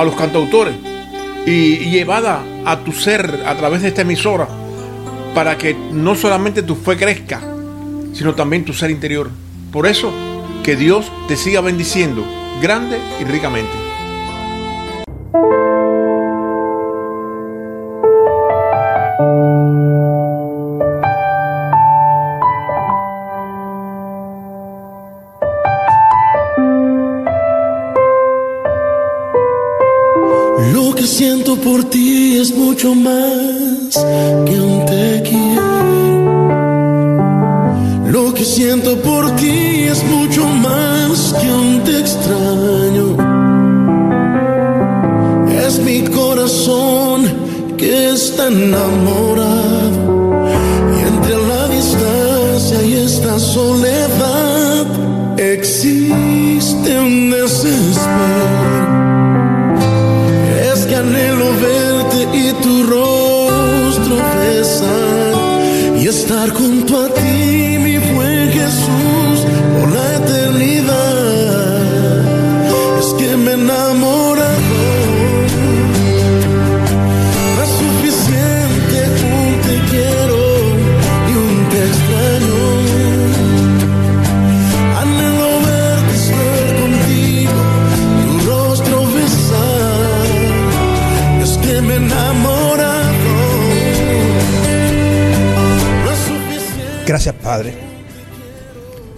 a 0.00 0.04
los 0.04 0.14
cantautores 0.14 0.74
y, 1.46 1.76
llevada 1.90 2.42
a 2.64 2.78
tu 2.78 2.92
ser 2.92 3.42
a 3.46 3.54
través 3.56 3.82
de 3.82 3.88
esta 3.88 4.02
emisora 4.02 4.48
para 5.34 5.58
que 5.58 5.74
no 5.74 6.14
solamente 6.14 6.62
tu 6.62 6.74
fe 6.74 6.96
crezca, 6.96 7.40
sino 8.12 8.34
también 8.34 8.64
tu 8.64 8.72
ser 8.72 8.90
interior. 8.90 9.30
Por 9.70 9.86
eso, 9.86 10.12
que 10.64 10.76
Dios 10.76 11.10
te 11.28 11.36
siga 11.36 11.60
bendiciendo 11.60 12.24
grande 12.60 12.98
y 13.20 13.24
ricamente. 13.24 13.89
Que 31.00 31.06
siento 31.06 31.56
por 31.56 31.82
ti 31.84 32.36
es 32.36 32.54
mucho 32.54 32.94
más 32.94 33.94
que 34.44 34.60
un 34.60 34.84
te 34.84 35.22
quiero. 35.22 35.62
Lo 38.06 38.34
que 38.34 38.44
siento 38.44 39.00
por 39.00 39.34
ti 39.36 39.84
es 39.92 40.04
mucho 40.04 40.46
más 40.46 41.34
que 41.40 41.50
un 41.50 41.82
te 41.84 42.00
extraño. 42.00 43.16
Es 45.66 45.78
mi 45.78 46.04
corazón 46.04 47.24
que 47.78 48.10
está 48.10 48.48
enamorado. 48.48 49.79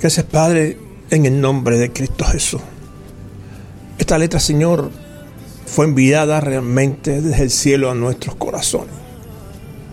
Gracias 0.02 0.26
Padre 0.26 0.76
en 1.10 1.26
el 1.26 1.40
nombre 1.40 1.78
de 1.78 1.92
Cristo 1.92 2.24
Jesús. 2.24 2.60
Esta 3.98 4.18
letra, 4.18 4.40
Señor, 4.40 4.90
fue 5.64 5.84
enviada 5.84 6.40
realmente 6.40 7.22
desde 7.22 7.44
el 7.44 7.50
cielo 7.52 7.88
a 7.88 7.94
nuestros 7.94 8.34
corazones. 8.34 8.92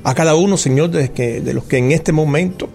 A 0.03 0.15
cada 0.15 0.33
uno, 0.33 0.57
Señor, 0.57 0.89
de, 0.89 1.53
los 1.53 1.65
que 1.65 1.77
en 1.77 1.91
este 1.91 2.11
momento, 2.11 2.69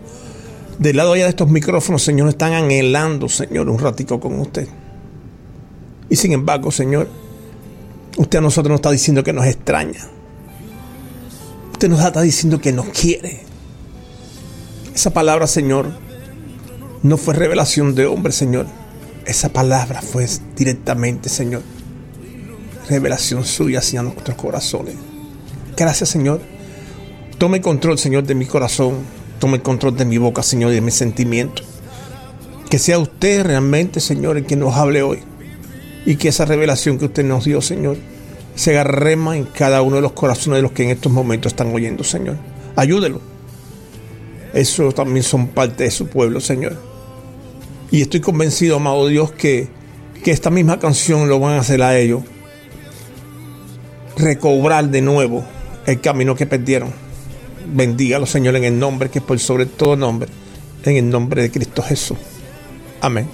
del 0.79 0.97
lado 0.97 1.15
allá 1.15 1.25
de 1.25 1.31
estos 1.31 1.51
micrófonos, 1.51 2.05
Señor, 2.05 2.29
están 2.29 2.53
anhelando, 2.53 3.29
Señor, 3.29 3.69
un 3.69 3.81
ratico 3.81 4.21
con 4.21 4.39
usted. 4.39 4.69
Y 6.09 6.15
sin 6.15 6.31
embargo, 6.31 6.71
Señor, 6.71 7.09
usted 8.17 8.39
a 8.39 8.43
nosotros 8.43 8.71
nos 8.71 8.79
está 8.79 8.93
diciendo 8.93 9.25
que 9.25 9.33
nos 9.33 9.47
extraña. 9.47 10.07
Usted 11.73 11.89
nos 11.89 11.99
está 11.99 12.23
diciendo 12.23 12.61
que 12.61 12.73
nos 12.73 12.87
quiere. 12.91 13.41
Esa 14.95 15.13
palabra, 15.13 15.49
Señor, 15.49 16.04
no 17.05 17.19
fue 17.19 17.35
revelación 17.35 17.95
de 17.95 18.07
hombre, 18.07 18.33
Señor. 18.33 18.67
Esa 19.27 19.51
palabra 19.51 20.01
fue 20.01 20.27
directamente, 20.57 21.29
Señor, 21.29 21.61
revelación 22.89 23.45
suya 23.45 23.81
hacia 23.81 24.03
nuestros 24.03 24.39
corazones. 24.39 24.95
Gracias, 25.77 26.09
Señor. 26.09 26.41
Tome 27.37 27.61
control, 27.61 27.99
Señor, 27.99 28.25
de 28.25 28.35
mi 28.35 28.47
corazón. 28.47 29.01
Tome 29.39 29.61
control 29.61 29.95
de 29.99 30.07
mi 30.07 30.17
boca, 30.17 30.43
Señor, 30.43 30.73
y 30.73 30.77
de 30.77 30.81
mis 30.81 30.95
sentimientos. 30.95 31.67
Que 32.71 32.79
sea 32.79 32.99
usted 32.99 33.45
realmente, 33.45 34.01
Señor, 34.01 34.39
el 34.39 34.47
que 34.47 34.57
nos 34.57 34.75
hable 34.75 35.03
hoy. 35.03 35.19
Y 36.07 36.17
que 36.17 36.29
esa 36.29 36.47
revelación 36.47 36.99
que 36.99 37.05
usted 37.05 37.25
nos 37.25 37.45
dio, 37.45 37.61
Señor, 37.61 37.99
se 38.55 38.71
agarrema 38.71 39.37
en 39.37 39.45
cada 39.45 39.83
uno 39.83 39.97
de 39.97 40.03
los 40.03 40.13
corazones 40.13 40.57
de 40.57 40.63
los 40.63 40.73
que 40.73 40.85
en 40.85 40.91
estos 40.91 41.13
momentos 41.13 41.53
están 41.53 41.75
oyendo, 41.75 42.03
Señor. 42.03 42.39
Ayúdelo. 42.77 43.21
Eso 44.55 44.91
también 44.93 45.23
son 45.23 45.49
parte 45.49 45.85
de 45.85 45.91
su 45.91 46.07
pueblo, 46.07 46.41
Señor. 46.41 46.94
Y 47.95 48.03
estoy 48.03 48.19
convencido, 48.19 48.75
amado 48.75 49.07
Dios, 49.07 49.31
que, 49.31 49.69
que 50.25 50.33
esta 50.33 50.51
misma 50.51 50.81
canción 50.81 51.29
lo 51.29 51.39
van 51.39 51.53
a 51.53 51.61
hacer 51.61 51.81
a 51.81 51.97
ellos. 51.97 52.25
Recobrar 54.17 54.89
de 54.89 55.01
nuevo 55.01 55.45
el 55.87 56.01
camino 56.01 56.35
que 56.35 56.45
perdieron. 56.45 56.91
Bendígalo, 57.73 58.27
Señor, 58.27 58.57
en 58.57 58.65
el 58.65 58.81
nombre 58.81 59.11
que 59.11 59.21
es 59.21 59.25
por 59.25 59.39
sobre 59.39 59.67
todo 59.67 59.95
nombre. 59.95 60.29
En 60.83 60.97
el 60.97 61.09
nombre 61.09 61.43
de 61.43 61.53
Cristo 61.53 61.83
Jesús. 61.83 62.19
Amén. 63.01 63.29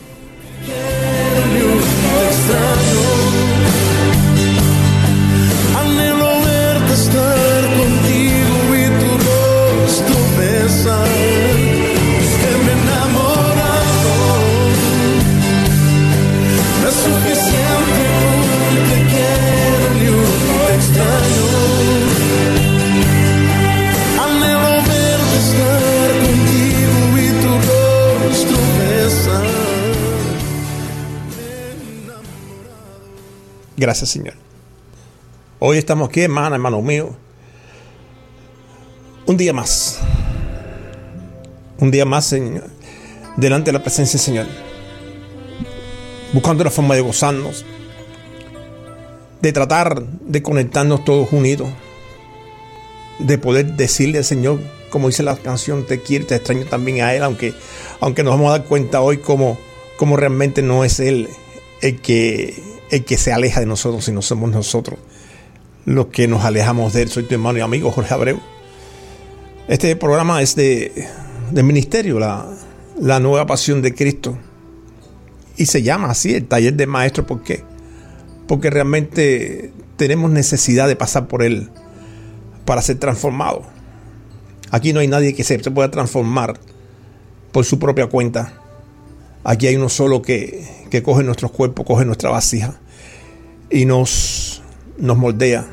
Gracias, 33.81 34.11
Señor. 34.11 34.35
Hoy 35.59 35.79
estamos 35.79 36.11
aquí, 36.11 36.21
hermana, 36.21 36.57
hermano 36.57 36.83
mío. 36.83 37.17
Un 39.25 39.39
día 39.39 39.55
más. 39.55 39.99
Un 41.79 41.91
día 41.91 42.05
más, 42.05 42.27
Señor. 42.27 42.65
Delante 43.39 43.71
de 43.71 43.79
la 43.79 43.83
presencia 43.83 44.19
del 44.19 44.25
Señor. 44.27 44.47
Buscando 46.35 46.63
la 46.63 46.71
forma 46.71 46.95
de 46.95 47.01
gozarnos. 47.01 47.65
De 49.41 49.51
tratar 49.51 50.03
de 50.05 50.43
conectarnos 50.43 51.03
todos 51.03 51.33
unidos. 51.33 51.71
De 53.19 53.39
poder 53.39 53.77
decirle 53.77 54.19
al 54.19 54.25
Señor, 54.25 54.61
como 54.91 55.09
dice 55.09 55.23
la 55.23 55.37
canción, 55.37 55.87
te 55.87 56.03
quiero, 56.03 56.27
te 56.27 56.35
extraño 56.35 56.67
también 56.67 57.01
a 57.01 57.15
Él. 57.15 57.23
Aunque, 57.23 57.55
aunque 58.01 58.25
nos 58.25 58.35
vamos 58.35 58.49
a 58.49 58.59
dar 58.59 58.69
cuenta 58.69 59.01
hoy 59.01 59.17
como, 59.17 59.57
como 59.97 60.19
realmente 60.19 60.61
no 60.61 60.85
es 60.85 61.01
Él 61.01 61.31
el 61.81 61.99
que, 62.03 62.63
el 62.91 63.05
que 63.05 63.17
se 63.17 63.33
aleja 63.33 63.61
de 63.61 63.67
nosotros, 63.67 64.05
sino 64.05 64.23
somos 64.23 64.51
nosotros 64.51 64.99
los 65.85 66.07
que 66.07 66.29
nos 66.29 66.45
alejamos 66.45 66.93
de 66.93 67.03
él. 67.03 67.09
Soy 67.09 67.25
tu 67.25 67.35
hermano 67.35 67.59
y 67.59 67.63
amigo 67.63 67.91
Jorge 67.91 68.15
Abreu. 68.15 68.41
Este 69.69 69.95
programa 69.97 70.43
es 70.43 70.57
de, 70.57 71.09
ministerio, 71.53 72.19
la, 72.19 72.47
la 73.01 73.21
nueva 73.21 73.47
pasión 73.47 73.83
de 73.83 73.95
Cristo. 73.95 74.37
Y 75.57 75.67
se 75.67 75.83
llama 75.83 76.11
así, 76.11 76.35
el 76.35 76.47
taller 76.47 76.75
de 76.75 76.87
maestro. 76.87 77.27
¿Por 77.27 77.43
qué? 77.43 77.65
Porque 78.47 78.71
realmente 78.71 79.73
tenemos 79.97 80.31
necesidad 80.31 80.89
de 80.89 80.97
pasar 80.97 81.29
por 81.29 81.43
él 81.43 81.71
para 82.65 82.83
ser 82.83 82.99
transformado. 82.99 83.63
Aquí 84.71 84.93
no 84.93 85.01
hay 85.01 85.09
nadie 85.09 85.35
que 85.35 85.45
se 85.45 85.59
pueda 85.59 85.91
transformar 85.91 86.59
por 87.53 87.65
su 87.65 87.79
propia 87.79 88.07
cuenta. 88.07 88.60
Aquí 89.43 89.67
hay 89.67 89.77
uno 89.77 89.89
solo 89.89 90.23
que, 90.23 90.87
que 90.91 91.03
coge 91.03 91.25
nuestros 91.25 91.51
cuerpos, 91.51 91.87
coge 91.87 92.05
nuestra 92.05 92.31
vasija 92.31 92.79
y 93.71 93.87
nos, 93.87 94.63
nos 94.99 95.17
moldea 95.17 95.67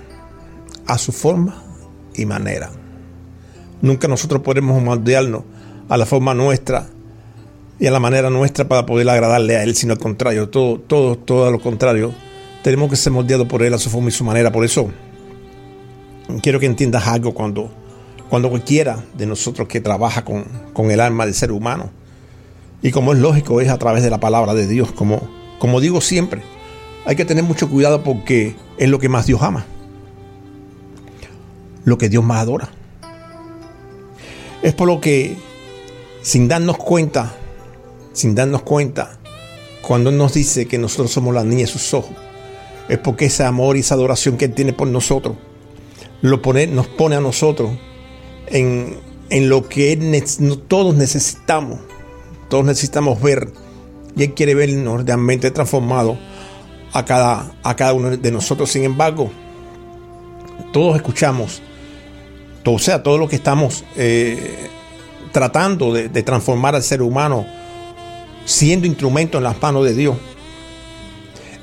a 0.85 0.97
su 0.97 1.11
forma 1.11 1.63
y 2.15 2.25
manera. 2.25 2.71
Nunca 3.81 4.07
nosotros 4.07 4.41
podremos 4.41 4.81
moldearnos 4.81 5.43
a 5.89 5.97
la 5.97 6.05
forma 6.05 6.33
nuestra 6.33 6.87
y 7.79 7.85
a 7.87 7.91
la 7.91 7.99
manera 7.99 8.29
nuestra 8.29 8.67
para 8.67 8.85
poder 8.85 9.09
agradarle 9.09 9.57
a 9.57 9.63
Él, 9.63 9.75
sino 9.75 9.93
al 9.93 9.99
contrario, 9.99 10.49
todo, 10.49 10.79
todo, 10.79 11.17
todo 11.17 11.51
lo 11.51 11.59
contrario. 11.59 12.13
Tenemos 12.63 12.89
que 12.89 12.95
ser 12.95 13.11
moldeados 13.11 13.47
por 13.47 13.63
Él 13.63 13.73
a 13.73 13.77
su 13.77 13.89
forma 13.89 14.09
y 14.09 14.11
su 14.11 14.23
manera. 14.23 14.51
Por 14.51 14.65
eso 14.65 14.89
quiero 16.41 16.59
que 16.59 16.65
entiendas 16.65 17.07
algo 17.07 17.33
cuando, 17.33 17.69
cuando 18.29 18.49
cualquiera 18.49 19.03
de 19.15 19.25
nosotros 19.25 19.67
que 19.67 19.79
trabaja 19.79 20.25
con, 20.25 20.45
con 20.73 20.89
el 20.89 20.99
alma 20.99 21.25
del 21.25 21.35
ser 21.35 21.51
humano, 21.51 21.91
y 22.81 22.91
como 22.91 23.13
es 23.13 23.19
lógico, 23.19 23.61
es 23.61 23.69
a 23.69 23.77
través 23.77 24.03
de 24.03 24.09
la 24.09 24.19
palabra 24.19 24.53
de 24.53 24.67
Dios, 24.67 24.91
como, 24.91 25.27
como 25.59 25.79
digo 25.79 26.01
siempre, 26.01 26.41
hay 27.05 27.15
que 27.15 27.25
tener 27.25 27.43
mucho 27.43 27.69
cuidado 27.69 28.03
porque 28.03 28.55
es 28.77 28.89
lo 28.89 28.99
que 28.99 29.09
más 29.09 29.25
Dios 29.25 29.41
ama, 29.41 29.65
lo 31.85 31.97
que 31.97 32.09
Dios 32.09 32.23
más 32.23 32.39
adora. 32.39 32.69
Es 34.61 34.73
por 34.73 34.87
lo 34.87 34.99
que, 34.99 35.37
sin 36.21 36.47
darnos 36.47 36.77
cuenta, 36.77 37.33
sin 38.13 38.35
darnos 38.35 38.61
cuenta, 38.61 39.17
cuando 39.81 40.11
nos 40.11 40.33
dice 40.33 40.67
que 40.67 40.77
nosotros 40.77 41.11
somos 41.11 41.33
la 41.33 41.43
niña 41.43 41.61
de 41.61 41.67
sus 41.67 41.93
ojos, 41.93 42.15
es 42.89 42.97
porque 42.99 43.25
ese 43.25 43.43
amor 43.43 43.77
y 43.77 43.79
esa 43.79 43.95
adoración 43.95 44.37
que 44.37 44.45
Él 44.45 44.53
tiene 44.53 44.73
por 44.73 44.87
nosotros 44.87 45.35
lo 46.21 46.41
pone, 46.41 46.67
nos 46.67 46.87
pone 46.87 47.15
a 47.15 47.21
nosotros 47.21 47.71
en, 48.47 48.97
en 49.29 49.49
lo 49.49 49.67
que 49.67 50.23
todos 50.67 50.95
necesitamos 50.95 51.79
todos 52.49 52.65
necesitamos 52.65 53.21
ver 53.21 53.49
y 54.15 54.23
Él 54.23 54.33
quiere 54.33 54.55
vernos 54.55 55.05
realmente 55.05 55.51
transformados 55.51 56.17
a 56.93 57.05
cada, 57.05 57.51
a 57.63 57.75
cada 57.75 57.93
uno 57.93 58.17
de 58.17 58.31
nosotros. 58.31 58.71
Sin 58.71 58.83
embargo, 58.83 59.29
todos 60.73 60.95
escuchamos, 60.95 61.61
o 62.65 62.79
sea, 62.79 63.03
todo 63.03 63.17
lo 63.17 63.29
que 63.29 63.37
estamos 63.37 63.85
eh, 63.95 64.67
tratando 65.31 65.93
de, 65.93 66.09
transformar 66.23 66.75
al 66.75 66.83
ser 66.83 67.01
humano, 67.01 67.45
siendo 68.45 68.87
instrumento 68.87 69.37
en 69.37 69.43
las 69.43 69.61
manos 69.61 69.85
de 69.85 69.93
Dios. 69.93 70.17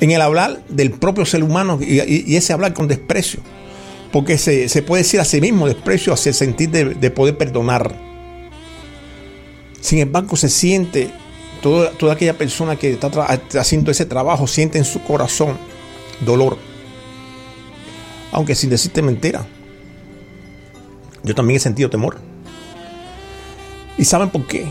En 0.00 0.10
el 0.10 0.20
hablar 0.20 0.62
del 0.68 0.92
propio 0.92 1.24
ser 1.24 1.42
humano 1.42 1.78
y, 1.80 2.36
ese 2.36 2.52
hablar 2.52 2.72
con 2.72 2.88
desprecio, 2.88 3.40
porque 4.12 4.38
se, 4.38 4.82
puede 4.82 5.02
decir 5.02 5.20
a 5.20 5.24
sí 5.24 5.40
mismo 5.40 5.66
desprecio 5.66 6.12
hacia 6.12 6.30
el 6.30 6.34
sentir 6.34 6.70
de 6.70 7.10
poder 7.10 7.36
perdonar 7.36 8.13
sin 9.84 9.98
embargo, 9.98 10.34
se 10.34 10.48
siente, 10.48 11.10
toda, 11.60 11.92
aquella 12.10 12.38
persona 12.38 12.74
que 12.74 12.92
está 12.92 13.60
haciendo 13.60 13.90
ese 13.90 14.06
trabajo 14.06 14.46
siente 14.46 14.78
en 14.78 14.86
su 14.86 15.02
corazón 15.02 15.58
dolor. 16.24 16.56
Aunque 18.32 18.54
sin 18.54 18.70
decirte 18.70 19.02
mentira. 19.02 19.46
Yo 21.22 21.34
también 21.34 21.58
he 21.58 21.60
sentido 21.60 21.90
temor. 21.90 22.16
¿Y 23.98 24.06
saben 24.06 24.30
por 24.30 24.46
qué? 24.46 24.64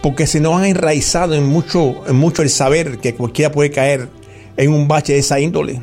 Porque 0.00 0.26
se 0.26 0.40
nos 0.40 0.54
han 0.54 0.64
enraizado 0.64 1.34
en 1.34 1.44
mucho, 1.44 2.08
en 2.08 2.16
mucho 2.16 2.40
el 2.40 2.48
saber 2.48 2.96
que 3.00 3.14
cualquiera 3.14 3.52
puede 3.52 3.70
caer 3.70 4.08
en 4.56 4.72
un 4.72 4.88
bache 4.88 5.12
de 5.12 5.18
esa 5.18 5.40
índole. 5.40 5.82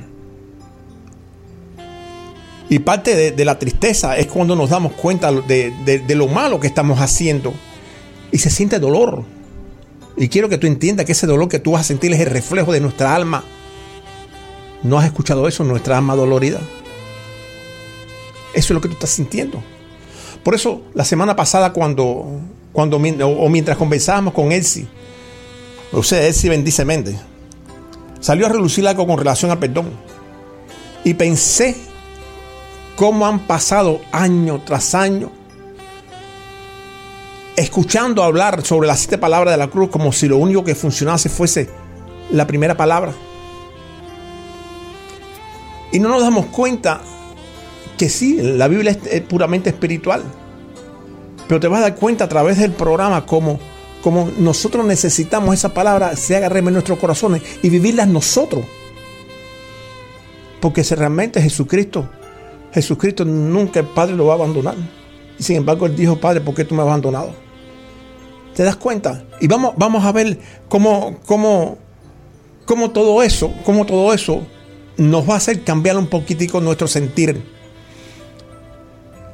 Y 2.68 2.80
parte 2.80 3.32
de, 3.32 3.46
la 3.46 3.60
tristeza 3.60 4.18
es 4.18 4.26
cuando 4.26 4.56
nos 4.56 4.72
damos 4.72 4.94
cuenta 4.94 5.32
de 5.32 6.16
lo 6.16 6.28
malo 6.28 6.60
que 6.60 6.66
estamos 6.66 7.00
haciendo 7.00 7.54
y 8.32 8.38
se 8.38 8.50
siente 8.50 8.80
dolor. 8.80 9.24
Y 10.18 10.28
quiero 10.30 10.50
que 10.50 10.58
tú 10.58 10.68
entiendas 10.68 11.06
que 11.06 11.14
ese 11.14 11.28
dolor 11.28 11.48
que 11.48 11.60
tú 11.60 11.72
vas 11.72 11.82
a 11.82 11.86
sentir 11.86 12.14
es 12.14 12.20
el 12.20 12.28
reflejo 12.28 12.72
de 12.72 12.80
nuestra 12.80 13.16
alma. 13.16 13.44
¿No 14.84 14.98
has 14.98 15.06
escuchado 15.06 15.48
eso? 15.48 15.64
Nuestra 15.64 15.98
alma 15.98 16.16
dolorida. 16.16 16.60
Eso 18.54 18.66
es 18.68 18.72
lo 18.72 18.82
que 18.82 18.88
tú 18.88 18.96
estás 18.96 19.12
sintiendo. 19.12 19.62
Por 20.44 20.56
eso, 20.56 20.82
la 20.94 21.06
semana 21.06 21.36
pasada, 21.36 21.72
cuando, 21.72 22.40
cuando 22.74 22.98
o 22.98 23.50
mientras 23.50 23.78
conversábamos 23.78 24.34
con 24.34 24.52
Elsie, 24.52 24.88
o 25.92 26.04
sea, 26.04 26.26
Elsie 26.26 26.50
bendice 26.50 26.84
mente, 26.84 27.18
salió 28.20 28.46
a 28.46 28.50
relucir 28.50 28.88
algo 28.88 29.06
con 29.06 29.18
relación 29.18 29.52
al 29.52 29.60
perdón. 29.60 29.92
Y 31.04 31.14
pensé 31.14 31.76
cómo 32.96 33.26
han 33.26 33.48
pasado 33.48 34.02
año 34.12 34.62
tras 34.66 34.94
año 34.96 35.32
escuchando 37.56 38.24
hablar 38.24 38.66
sobre 38.66 38.88
las 38.88 39.00
siete 39.00 39.18
palabras 39.18 39.54
de 39.54 39.58
la 39.58 39.68
cruz 39.68 39.90
como 39.90 40.12
si 40.12 40.28
lo 40.28 40.38
único 40.38 40.64
que 40.64 40.76
funcionase 40.76 41.30
fuese 41.30 41.70
la 42.32 42.48
primera 42.48 42.76
palabra. 42.76 43.14
Y 45.92 46.00
no 46.00 46.10
nos 46.10 46.22
damos 46.22 46.46
cuenta 46.48 47.02
que 47.98 48.10
sí, 48.10 48.38
la 48.42 48.68
Biblia 48.68 48.98
es, 49.10 49.22
puramente 49.22 49.70
espiritual. 49.70 50.24
Pero 51.48 51.60
te 51.60 51.68
vas 51.68 51.80
a 51.80 51.90
dar 51.90 51.96
cuenta 51.96 52.26
a 52.26 52.30
través 52.30 52.58
del 52.58 52.72
programa 52.72 53.26
como, 53.26 53.60
como 54.02 54.30
nosotros 54.38 54.86
necesitamos 54.86 55.54
esa 55.54 55.74
palabra 55.74 56.16
se 56.16 56.36
haga 56.36 56.58
en 56.58 56.74
nuestros 56.74 56.98
corazones 56.98 57.42
y 57.62 57.70
vivirlas 57.70 58.08
nosotros. 58.08 58.64
Porque 60.62 60.84
si 60.84 60.96
realmente 60.96 61.42
Jesucristo, 61.42 62.10
Jesucristo 62.74 63.26
nunca 63.26 63.82
el 63.82 63.88
Padre 63.88 64.16
lo 64.16 64.28
va 64.28 64.34
a 64.34 64.36
abandonar. 64.38 64.76
Sin 65.42 65.58
embargo, 65.58 65.88
él 65.88 65.96
dijo, 65.96 66.18
Padre, 66.18 66.40
¿por 66.40 66.54
qué 66.54 66.64
tú 66.64 66.76
me 66.76 66.82
has 66.82 66.88
abandonado? 66.88 67.34
¿Te 68.56 68.64
das 68.64 68.76
cuenta? 68.76 69.26
Y 69.40 69.48
vamos, 69.48 69.74
vamos 69.76 70.06
a 70.06 70.12
ver 70.12 70.38
cómo, 70.70 71.18
cómo, 71.26 71.80
cómo 72.66 72.92
todo 72.92 73.24
eso, 73.24 73.52
cómo 73.66 73.86
todo 73.86 74.14
eso 74.14 74.44
nos 74.98 75.28
va 75.28 75.34
a 75.34 75.38
hacer 75.38 75.64
cambiar 75.64 75.98
un 75.98 76.06
poquitico 76.06 76.62
nuestro 76.62 76.88
sentir. 76.88 77.42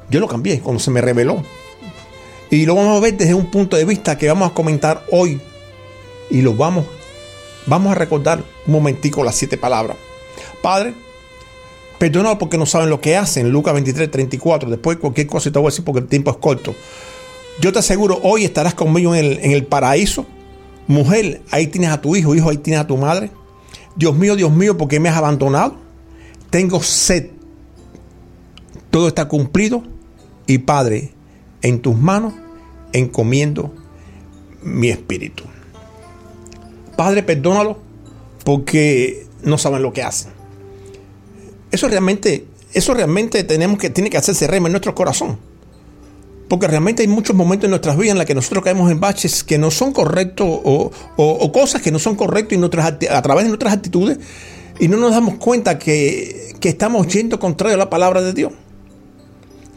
Yo 0.09 0.21
lo 0.21 0.27
cambié 0.29 0.61
cuando 0.61 0.79
se 0.79 0.91
me 0.91 1.01
reveló. 1.01 1.43
Y 2.49 2.65
lo 2.65 2.75
vamos 2.75 2.95
a 2.95 3.01
ver 3.01 3.17
desde 3.17 3.33
un 3.33 3.51
punto 3.51 3.75
de 3.75 3.83
vista 3.83 4.17
que 4.17 4.29
vamos 4.29 4.49
a 4.49 4.53
comentar 4.53 5.03
hoy. 5.11 5.41
Y 6.29 6.41
lo 6.41 6.53
vamos, 6.53 6.85
vamos 7.65 7.91
a 7.91 7.95
recordar 7.95 8.41
un 8.65 8.71
momentico 8.71 9.25
las 9.25 9.35
siete 9.35 9.57
palabras. 9.57 9.97
Padre, 10.61 10.93
perdónalo 11.99 12.37
porque 12.37 12.57
no 12.57 12.65
saben 12.65 12.89
lo 12.89 13.01
que 13.01 13.15
hacen. 13.15 13.49
Lucas 13.49 13.73
23, 13.73 14.11
34. 14.11 14.69
Después 14.69 14.97
cualquier 14.97 15.27
cosa 15.27 15.51
te 15.51 15.59
voy 15.59 15.67
a 15.67 15.71
decir 15.71 15.85
porque 15.85 16.01
el 16.01 16.07
tiempo 16.07 16.31
es 16.31 16.37
corto. 16.37 16.75
Yo 17.59 17.73
te 17.73 17.79
aseguro, 17.79 18.19
hoy 18.23 18.45
estarás 18.45 18.73
conmigo 18.73 19.15
en 19.15 19.25
el, 19.25 19.39
en 19.39 19.51
el 19.51 19.65
paraíso. 19.65 20.25
Mujer, 20.87 21.41
ahí 21.51 21.67
tienes 21.67 21.89
a 21.89 22.01
tu 22.01 22.15
hijo, 22.15 22.35
hijo, 22.35 22.49
ahí 22.49 22.57
tienes 22.57 22.81
a 22.81 22.87
tu 22.87 22.97
madre. 22.97 23.31
Dios 23.95 24.15
mío, 24.15 24.35
Dios 24.35 24.51
mío, 24.51 24.77
¿por 24.77 24.87
qué 24.87 24.99
me 24.99 25.09
has 25.09 25.17
abandonado? 25.17 25.75
Tengo 26.49 26.81
sed. 26.81 27.31
Todo 28.91 29.07
está 29.07 29.27
cumplido. 29.27 29.83
Y 30.45 30.59
Padre, 30.59 31.11
en 31.61 31.81
tus 31.81 31.97
manos 31.97 32.33
encomiendo 32.93 33.73
mi 34.61 34.89
espíritu. 34.89 35.43
Padre, 36.95 37.23
perdónalo 37.23 37.79
porque 38.43 39.27
no 39.43 39.57
saben 39.57 39.81
lo 39.81 39.93
que 39.93 40.03
hacen. 40.03 40.31
Eso 41.71 41.87
realmente, 41.87 42.45
eso 42.73 42.93
realmente 42.93 43.43
tenemos 43.43 43.77
que, 43.77 43.89
tiene 43.89 44.09
que 44.09 44.17
hacerse 44.17 44.47
rema 44.47 44.67
en 44.67 44.73
nuestro 44.73 44.95
corazón. 44.95 45.37
Porque 46.47 46.67
realmente 46.67 47.01
hay 47.01 47.09
muchos 47.09 47.35
momentos 47.35 47.65
en 47.65 47.71
nuestras 47.71 47.97
vidas 47.97 48.11
en 48.11 48.17
los 48.17 48.25
que 48.25 48.35
nosotros 48.35 48.63
caemos 48.63 48.89
en 48.89 49.01
baches 49.01 49.43
que 49.43 49.57
no 49.57 49.69
son 49.69 49.91
correctos 49.91 50.47
o, 50.49 51.51
cosas 51.51 51.81
que 51.81 51.91
no 51.91 51.99
son 51.99 52.15
correctas 52.15 52.57
a 53.09 53.21
través 53.21 53.43
de 53.43 53.49
nuestras 53.49 53.73
actitudes 53.73 54.19
y 54.79 54.87
no 54.87 54.95
nos 54.97 55.11
damos 55.11 55.35
cuenta 55.35 55.77
que, 55.77 56.53
que 56.61 56.69
estamos 56.69 57.07
yendo 57.07 57.37
contrario 57.39 57.75
a 57.75 57.77
la 57.77 57.89
palabra 57.89 58.21
de 58.21 58.31
Dios. 58.31 58.53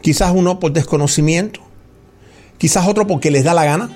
Quizás 0.01 0.33
uno 0.33 0.61
por 0.61 0.73
desconocimiento, 0.73 1.61
quizás 2.57 2.87
otro 2.87 3.07
porque 3.07 3.33
les 3.33 3.43
da 3.43 3.53
la 3.53 3.65
gana. 3.65 3.91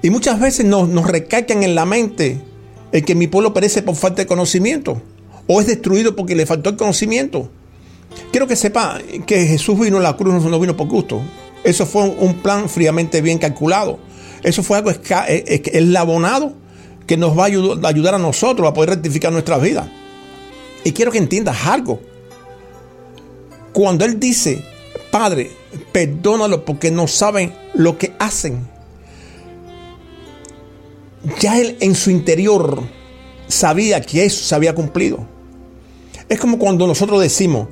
Y 0.00 0.08
muchas 0.08 0.40
veces 0.40 0.64
nos, 0.64 0.88
nos 0.88 1.06
recalcan 1.06 1.62
en 1.62 1.74
la 1.74 1.84
mente 1.84 2.40
el 2.92 3.04
que 3.04 3.14
mi 3.14 3.26
pueblo 3.26 3.52
perece 3.52 3.82
por 3.82 3.94
falta 3.94 4.22
de 4.22 4.26
conocimiento 4.26 5.02
o 5.46 5.60
es 5.60 5.66
destruido 5.66 6.14
porque 6.16 6.34
le 6.34 6.46
faltó 6.46 6.70
el 6.70 6.76
conocimiento. 6.76 7.50
Quiero 8.30 8.46
que 8.46 8.56
sepa 8.56 9.00
que 9.26 9.46
Jesús 9.46 9.78
vino 9.78 9.98
a 9.98 10.00
la 10.00 10.16
cruz, 10.16 10.44
no 10.44 10.60
vino 10.60 10.76
por 10.76 10.88
gusto. 10.88 11.22
Eso 11.64 11.86
fue 11.86 12.02
un 12.02 12.34
plan 12.42 12.68
fríamente 12.68 13.20
bien 13.20 13.38
calculado. 13.38 13.98
Eso 14.42 14.62
fue 14.62 14.78
algo 14.78 14.90
eslabonado 14.90 16.54
que 17.06 17.16
nos 17.16 17.38
va 17.38 17.44
a 17.44 17.88
ayudar 17.88 18.14
a 18.14 18.18
nosotros 18.18 18.68
a 18.68 18.74
poder 18.74 18.90
rectificar 18.90 19.32
nuestras 19.32 19.60
vidas. 19.62 19.88
Y 20.84 20.92
quiero 20.92 21.12
que 21.12 21.18
entiendas 21.18 21.66
algo. 21.66 22.00
Cuando 23.72 24.04
Él 24.04 24.18
dice, 24.18 24.64
Padre, 25.10 25.50
perdónalo 25.92 26.64
porque 26.64 26.90
no 26.90 27.06
saben 27.06 27.54
lo 27.74 27.98
que 27.98 28.12
hacen. 28.18 28.66
Ya 31.40 31.58
Él 31.60 31.76
en 31.80 31.94
su 31.94 32.10
interior 32.10 32.82
sabía 33.52 34.00
que 34.00 34.24
eso 34.24 34.44
se 34.44 34.54
había 34.54 34.74
cumplido. 34.74 35.26
Es 36.28 36.40
como 36.40 36.58
cuando 36.58 36.86
nosotros 36.86 37.20
decimos, 37.20 37.68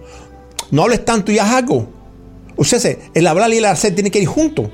no 0.70 0.82
hables 0.82 1.04
tanto 1.04 1.32
y 1.32 1.38
haz 1.38 1.50
algo. 1.50 1.88
O 2.56 2.64
sea, 2.64 2.78
el 3.14 3.26
hablar 3.26 3.52
y 3.52 3.58
el 3.58 3.64
hacer 3.64 3.94
tienen 3.94 4.12
que 4.12 4.20
ir 4.20 4.26
juntos. 4.26 4.68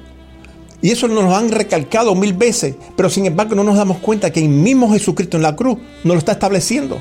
Y 0.82 0.90
eso 0.90 1.08
nos 1.08 1.25
lo 1.25 1.34
han 1.34 1.50
recalcado 1.50 2.14
mil 2.14 2.32
veces, 2.32 2.75
pero 2.96 3.08
sin 3.08 3.26
embargo 3.26 3.54
no 3.54 3.64
nos 3.64 3.76
damos 3.76 3.98
cuenta 3.98 4.30
que 4.30 4.40
el 4.40 4.48
mismo 4.48 4.92
Jesucristo 4.92 5.36
en 5.36 5.42
la 5.42 5.56
cruz 5.56 5.78
nos 6.04 6.14
lo 6.14 6.18
está 6.18 6.32
estableciendo. 6.32 7.00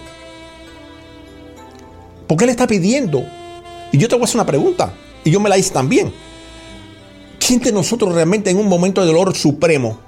Porque 2.27 2.45
Él 2.45 2.51
está 2.51 2.67
pidiendo. 2.67 3.23
Y 3.91 3.97
yo 3.97 4.07
te 4.07 4.15
voy 4.15 4.23
a 4.23 4.25
hacer 4.25 4.37
una 4.37 4.45
pregunta, 4.45 4.93
y 5.23 5.31
yo 5.31 5.39
me 5.39 5.49
la 5.49 5.57
hice 5.57 5.71
también. 5.71 6.11
¿Quién 7.39 7.59
de 7.59 7.71
nosotros 7.71 8.13
realmente 8.13 8.49
en 8.49 8.57
un 8.57 8.67
momento 8.67 9.01
de 9.01 9.07
dolor 9.07 9.35
supremo, 9.35 9.99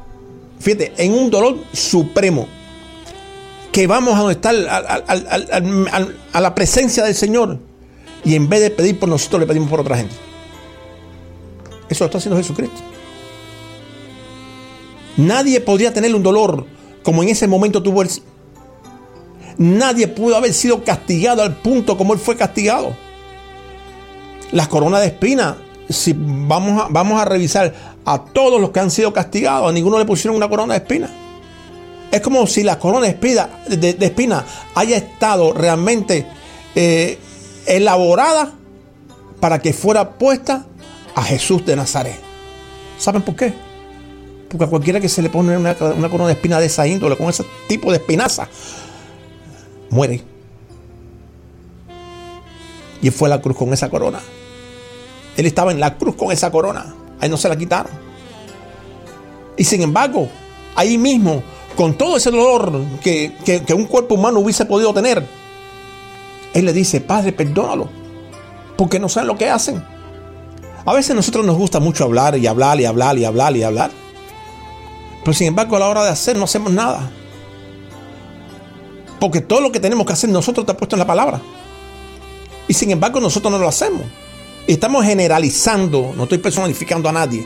fíjate, 0.60 0.94
en 0.98 1.14
un 1.14 1.30
dolor 1.30 1.58
supremo, 1.74 2.48
que 3.78 3.86
vamos 3.86 4.18
a 4.18 4.32
estar 4.32 4.56
a 6.34 6.42
la 6.42 6.56
presencia 6.56 7.04
del 7.04 7.14
Señor 7.14 7.60
y 8.26 8.34
en 8.34 8.50
vez 8.50 8.62
de 8.62 8.72
pedir 8.72 8.98
por 8.98 9.08
nosotros 9.08 9.40
le 9.42 9.46
pedimos 9.46 9.70
por 9.70 9.82
otra 9.82 9.98
gente? 9.98 10.16
Eso 11.88 12.04
lo 12.04 12.08
está 12.08 12.18
haciendo 12.18 12.38
Jesucristo. 12.38 12.82
Nadie 15.18 15.62
podría 15.62 15.94
tener 15.94 16.16
un 16.16 16.24
dolor 16.24 16.66
como 17.04 17.22
en 17.22 17.30
ese 17.30 17.48
momento 17.48 17.84
tuvo 17.84 18.02
él. 18.02 18.10
Nadie 19.60 20.08
pudo 20.08 20.36
haber 20.36 20.56
sido 20.56 20.84
castigado 20.84 21.44
al 21.44 21.58
punto 21.58 22.00
como 22.00 22.14
él 22.14 22.20
fue 22.20 22.36
castigado. 22.36 22.96
Las 24.54 24.70
coronas 24.70 25.02
de 25.02 25.08
espina, 25.10 25.56
si 25.88 26.16
vamos 26.18 26.88
vamos 26.90 27.22
a 27.22 27.26
revisar 27.26 27.76
a 28.06 28.24
todos 28.24 28.60
los 28.60 28.72
que 28.72 28.80
han 28.80 28.90
sido 28.90 29.14
castigados, 29.14 29.70
a 29.70 29.72
ninguno 29.72 30.00
le 30.00 30.06
pusieron 30.06 30.36
una 30.36 30.50
corona 30.50 30.74
de 30.74 30.80
espina. 30.80 31.27
Es 32.12 32.22
como 32.22 32.48
si 32.48 32.64
la 32.64 32.80
corona 32.80 33.08
de 33.08 33.98
espina, 34.00 34.46
haya 34.76 34.98
estado 34.98 35.54
realmente 35.54 36.26
eh, 36.76 37.18
elaborada 37.66 38.54
para 39.40 39.60
que 39.60 39.74
fuera 39.74 40.18
puesta 40.18 40.66
a 41.16 41.24
Jesús 41.24 41.66
de 41.66 41.76
Nazaret. 41.76 42.20
¿Saben 42.98 43.22
por 43.22 43.36
qué? 43.36 43.54
Porque 44.50 44.64
a 44.64 44.68
cualquiera 44.68 45.00
que 45.00 45.10
se 45.10 45.22
le 45.22 45.30
pone 45.30 45.58
una, 45.58 45.76
corona 45.76 46.28
de 46.28 46.34
espina 46.34 46.60
de 46.60 46.68
esa 46.68 46.88
índole, 46.88 47.18
con 47.18 47.30
ese 47.30 47.44
tipo 47.68 47.92
de 47.92 47.98
espinaza, 47.98 48.48
muere. 49.90 50.24
Y 53.02 53.12
fue 53.12 53.28
a 53.28 53.32
la 53.32 53.42
cruz 53.42 53.58
con 53.58 53.74
esa 53.74 53.90
corona. 53.90 54.20
Él 55.36 55.46
estaba 55.46 55.72
en 55.72 55.80
la 55.80 55.98
cruz 55.98 56.16
con 56.16 56.32
esa 56.32 56.50
corona. 56.52 56.96
Ahí 57.20 57.30
no 57.30 57.38
se 57.38 57.50
la 57.50 57.58
quitaron. 57.58 57.92
Y 59.58 59.64
sin 59.64 59.82
embargo, 59.82 60.30
ahí 60.76 60.98
mismo, 60.98 61.44
con 61.78 61.98
todo 61.98 62.18
ese 62.18 62.32
dolor 62.32 62.84
que, 63.02 63.32
que 63.46 63.74
un 63.74 63.86
cuerpo 63.86 64.16
humano 64.16 64.40
hubiese 64.40 64.66
podido 64.66 64.94
tener, 64.94 65.24
Él 66.54 66.66
le 66.66 66.74
dice, 66.74 67.00
Padre, 67.00 67.32
perdónalo. 67.32 67.88
Porque 68.76 69.00
no 69.00 69.08
saben 69.08 69.28
lo 69.28 69.38
que 69.38 69.50
hacen. 69.50 69.84
A 70.86 70.94
veces 70.94 71.12
a 71.12 71.14
nosotros 71.16 71.46
nos 71.46 71.58
gusta 71.58 71.80
mucho 71.80 72.04
hablar 72.04 72.38
y 72.38 72.48
hablar 72.48 72.80
y 72.80 72.86
hablar 72.86 73.18
y 73.18 73.26
hablar 73.26 73.56
y 73.56 73.64
hablar. 73.64 73.92
Pero 75.24 75.34
sin 75.34 75.48
embargo, 75.48 75.76
a 75.76 75.80
la 75.80 75.90
hora 75.90 76.04
de 76.04 76.10
hacer 76.10 76.38
no 76.38 76.46
hacemos 76.46 76.72
nada. 76.72 77.12
Porque 79.20 79.42
todo 79.42 79.62
lo 79.62 79.72
que 79.72 79.80
tenemos 79.80 80.06
que 80.06 80.14
hacer 80.14 80.30
nosotros 80.30 80.64
está 80.64 80.78
puesto 80.78 80.96
en 80.96 81.00
la 81.00 81.08
palabra. 81.08 81.42
Y 82.68 82.74
sin 82.74 82.92
embargo, 82.92 83.20
nosotros 83.20 83.52
no 83.52 83.60
lo 83.60 83.68
hacemos. 83.68 84.04
Estamos 84.66 85.06
generalizando, 85.06 86.14
no 86.16 86.24
estoy 86.24 86.38
personificando 86.40 87.10
a 87.10 87.12
nadie. 87.12 87.46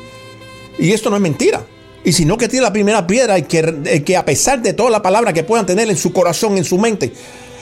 Y 0.77 0.91
esto 0.91 1.09
no 1.09 1.15
es 1.15 1.21
mentira. 1.21 1.65
Y 2.03 2.13
si 2.13 2.25
no 2.25 2.37
que 2.37 2.47
tiene 2.47 2.63
la 2.63 2.73
primera 2.73 3.05
piedra 3.05 3.37
y 3.37 3.43
que, 3.43 4.03
que 4.05 4.17
a 4.17 4.25
pesar 4.25 4.61
de 4.61 4.73
toda 4.73 4.89
la 4.89 5.01
palabra 5.01 5.33
que 5.33 5.43
puedan 5.43 5.65
tener 5.65 5.89
en 5.89 5.97
su 5.97 6.11
corazón, 6.11 6.57
en 6.57 6.63
su 6.63 6.77
mente, 6.79 7.13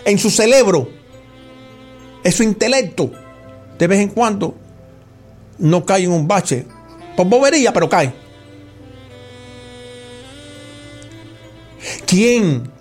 en 0.05 0.17
su 0.17 0.29
cerebro, 0.29 0.89
en 2.23 2.31
su 2.31 2.43
intelecto, 2.43 3.11
de 3.77 3.87
vez 3.87 3.99
en 3.99 4.09
cuando 4.09 4.55
no 5.57 5.85
cae 5.85 6.03
en 6.03 6.11
un 6.11 6.27
bache. 6.27 6.65
Por 7.17 7.27
bobería, 7.27 7.73
pero 7.73 7.89
cae. 7.89 8.13
¿Quién, 12.05 12.71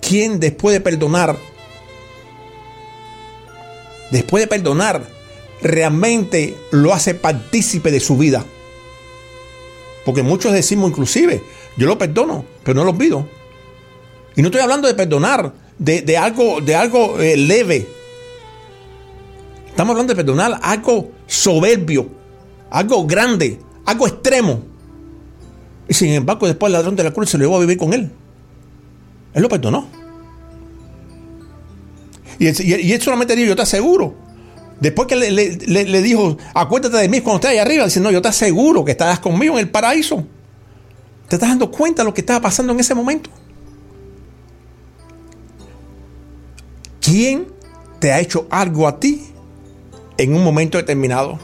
quién 0.00 0.40
después 0.40 0.74
de 0.74 0.80
perdonar, 0.80 1.36
después 4.10 4.42
de 4.42 4.48
perdonar, 4.48 5.02
realmente 5.62 6.56
lo 6.70 6.92
hace 6.92 7.14
partícipe 7.14 7.90
de 7.90 8.00
su 8.00 8.16
vida? 8.16 8.44
Porque 10.04 10.22
muchos 10.22 10.52
decimos 10.52 10.90
inclusive, 10.90 11.42
yo 11.76 11.86
lo 11.86 11.98
perdono, 11.98 12.44
pero 12.64 12.76
no 12.76 12.84
lo 12.84 12.90
olvido. 12.90 13.26
Y 14.36 14.42
no 14.42 14.48
estoy 14.48 14.62
hablando 14.62 14.88
de 14.88 14.94
perdonar, 14.94 15.52
de, 15.78 16.18
algo, 16.18 16.60
de 16.60 16.74
algo 16.74 17.18
eh, 17.20 17.36
leve. 17.36 17.86
Estamos 19.68 19.92
hablando 19.92 20.14
de 20.14 20.16
perdonar 20.16 20.58
algo 20.62 21.10
soberbio, 21.26 22.08
algo 22.70 23.06
grande, 23.06 23.58
algo 23.86 24.06
extremo. 24.06 24.62
Y 25.88 25.94
sin 25.94 26.10
embargo, 26.10 26.46
después 26.46 26.68
el 26.68 26.74
ladrón 26.74 26.96
de 26.96 27.04
la 27.04 27.12
cruz 27.12 27.30
se 27.30 27.38
lo 27.38 27.44
llevó 27.44 27.56
a 27.56 27.60
vivir 27.60 27.76
con 27.76 27.92
él. 27.92 28.10
Él 29.34 29.42
lo 29.42 29.48
perdonó. 29.48 29.88
Y, 32.38 32.46
él, 32.46 33.02
solamente 33.02 33.36
dijo, 33.36 33.48
yo 33.48 33.56
te 33.56 33.62
aseguro. 33.62 34.14
Después 34.80 35.06
que 35.08 35.16
le, 35.16 36.02
dijo, 36.02 36.38
acuérdate 36.54 36.96
de 36.96 37.08
mí 37.08 37.20
cuando 37.20 37.36
estés 37.36 37.50
ahí 37.50 37.58
arriba, 37.58 37.84
dice, 37.84 38.00
no, 38.00 38.10
yo 38.10 38.22
te 38.22 38.28
aseguro 38.28 38.84
que 38.84 38.92
estarás 38.92 39.20
conmigo 39.20 39.54
en 39.54 39.60
el 39.60 39.70
paraíso. 39.70 40.24
¿Te 41.28 41.36
estás 41.36 41.50
dando 41.50 41.70
cuenta 41.70 42.02
de 42.02 42.06
lo 42.06 42.14
que 42.14 42.22
estaba 42.22 42.40
pasando 42.40 42.72
en 42.72 42.80
ese 42.80 42.94
momento? 42.94 43.30
¿Quién 47.00 47.46
te 47.98 48.10
ha 48.10 48.20
hecho 48.20 48.46
algo 48.50 48.88
a 48.88 48.98
ti 48.98 49.26
en 50.16 50.34
un 50.34 50.42
momento 50.42 50.78
determinado? 50.78 51.38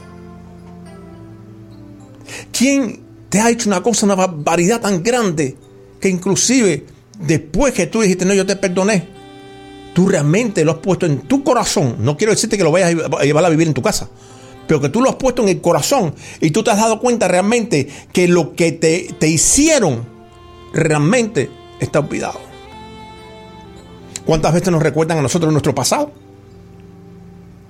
¿Quién 2.51 3.03
te 3.29 3.39
ha 3.39 3.49
hecho 3.51 3.69
una 3.69 3.83
cosa, 3.83 4.05
una 4.07 4.15
barbaridad 4.15 4.81
tan 4.81 5.03
grande 5.03 5.55
que 6.01 6.09
inclusive 6.09 6.85
después 7.19 7.73
que 7.73 7.87
tú 7.87 8.01
dijiste, 8.01 8.25
no, 8.25 8.33
yo 8.33 8.45
te 8.45 8.55
perdoné, 8.55 9.07
tú 9.97 10.07
realmente 10.07 10.63
lo 10.63 10.73
has 10.73 10.77
puesto 10.77 11.07
en 11.07 11.21
tu 11.21 11.43
corazón. 11.43 11.95
No 11.97 12.17
quiero 12.17 12.31
decirte 12.31 12.55
que 12.55 12.63
lo 12.63 12.71
vayas 12.71 12.93
a 13.19 13.23
llevar 13.23 13.43
a 13.43 13.49
vivir 13.49 13.67
en 13.67 13.73
tu 13.73 13.81
casa, 13.81 14.07
pero 14.67 14.79
que 14.79 14.89
tú 14.89 15.01
lo 15.01 15.09
has 15.09 15.15
puesto 15.15 15.41
en 15.41 15.49
el 15.49 15.59
corazón 15.59 16.13
y 16.39 16.51
tú 16.51 16.61
te 16.63 16.69
has 16.69 16.77
dado 16.77 16.99
cuenta 16.99 17.27
realmente 17.27 17.87
que 18.13 18.27
lo 18.27 18.53
que 18.53 18.73
te, 18.73 19.09
te 19.17 19.27
hicieron 19.27 20.05
realmente 20.71 21.49
está 21.79 21.97
olvidado. 21.97 22.39
¿Cuántas 24.23 24.53
veces 24.53 24.69
nos 24.69 24.83
recuerdan 24.83 25.17
a 25.17 25.23
nosotros 25.23 25.51
nuestro 25.51 25.73
pasado? 25.73 26.11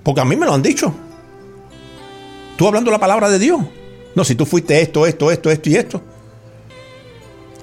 Porque 0.04 0.20
a 0.20 0.26
mí 0.26 0.36
me 0.36 0.46
lo 0.46 0.54
han 0.54 0.62
dicho. 0.62 0.94
Tú 2.58 2.68
hablando 2.68 2.92
la 2.92 3.00
palabra 3.00 3.30
de 3.30 3.40
Dios. 3.40 3.62
No, 4.16 4.26
si 4.26 4.36
tú 4.36 4.46
fuiste 4.46 4.82
esto, 4.82 5.08
esto, 5.08 5.32
esto, 5.32 5.50
esto 5.50 5.70
y 5.70 5.76
esto. 5.78 6.02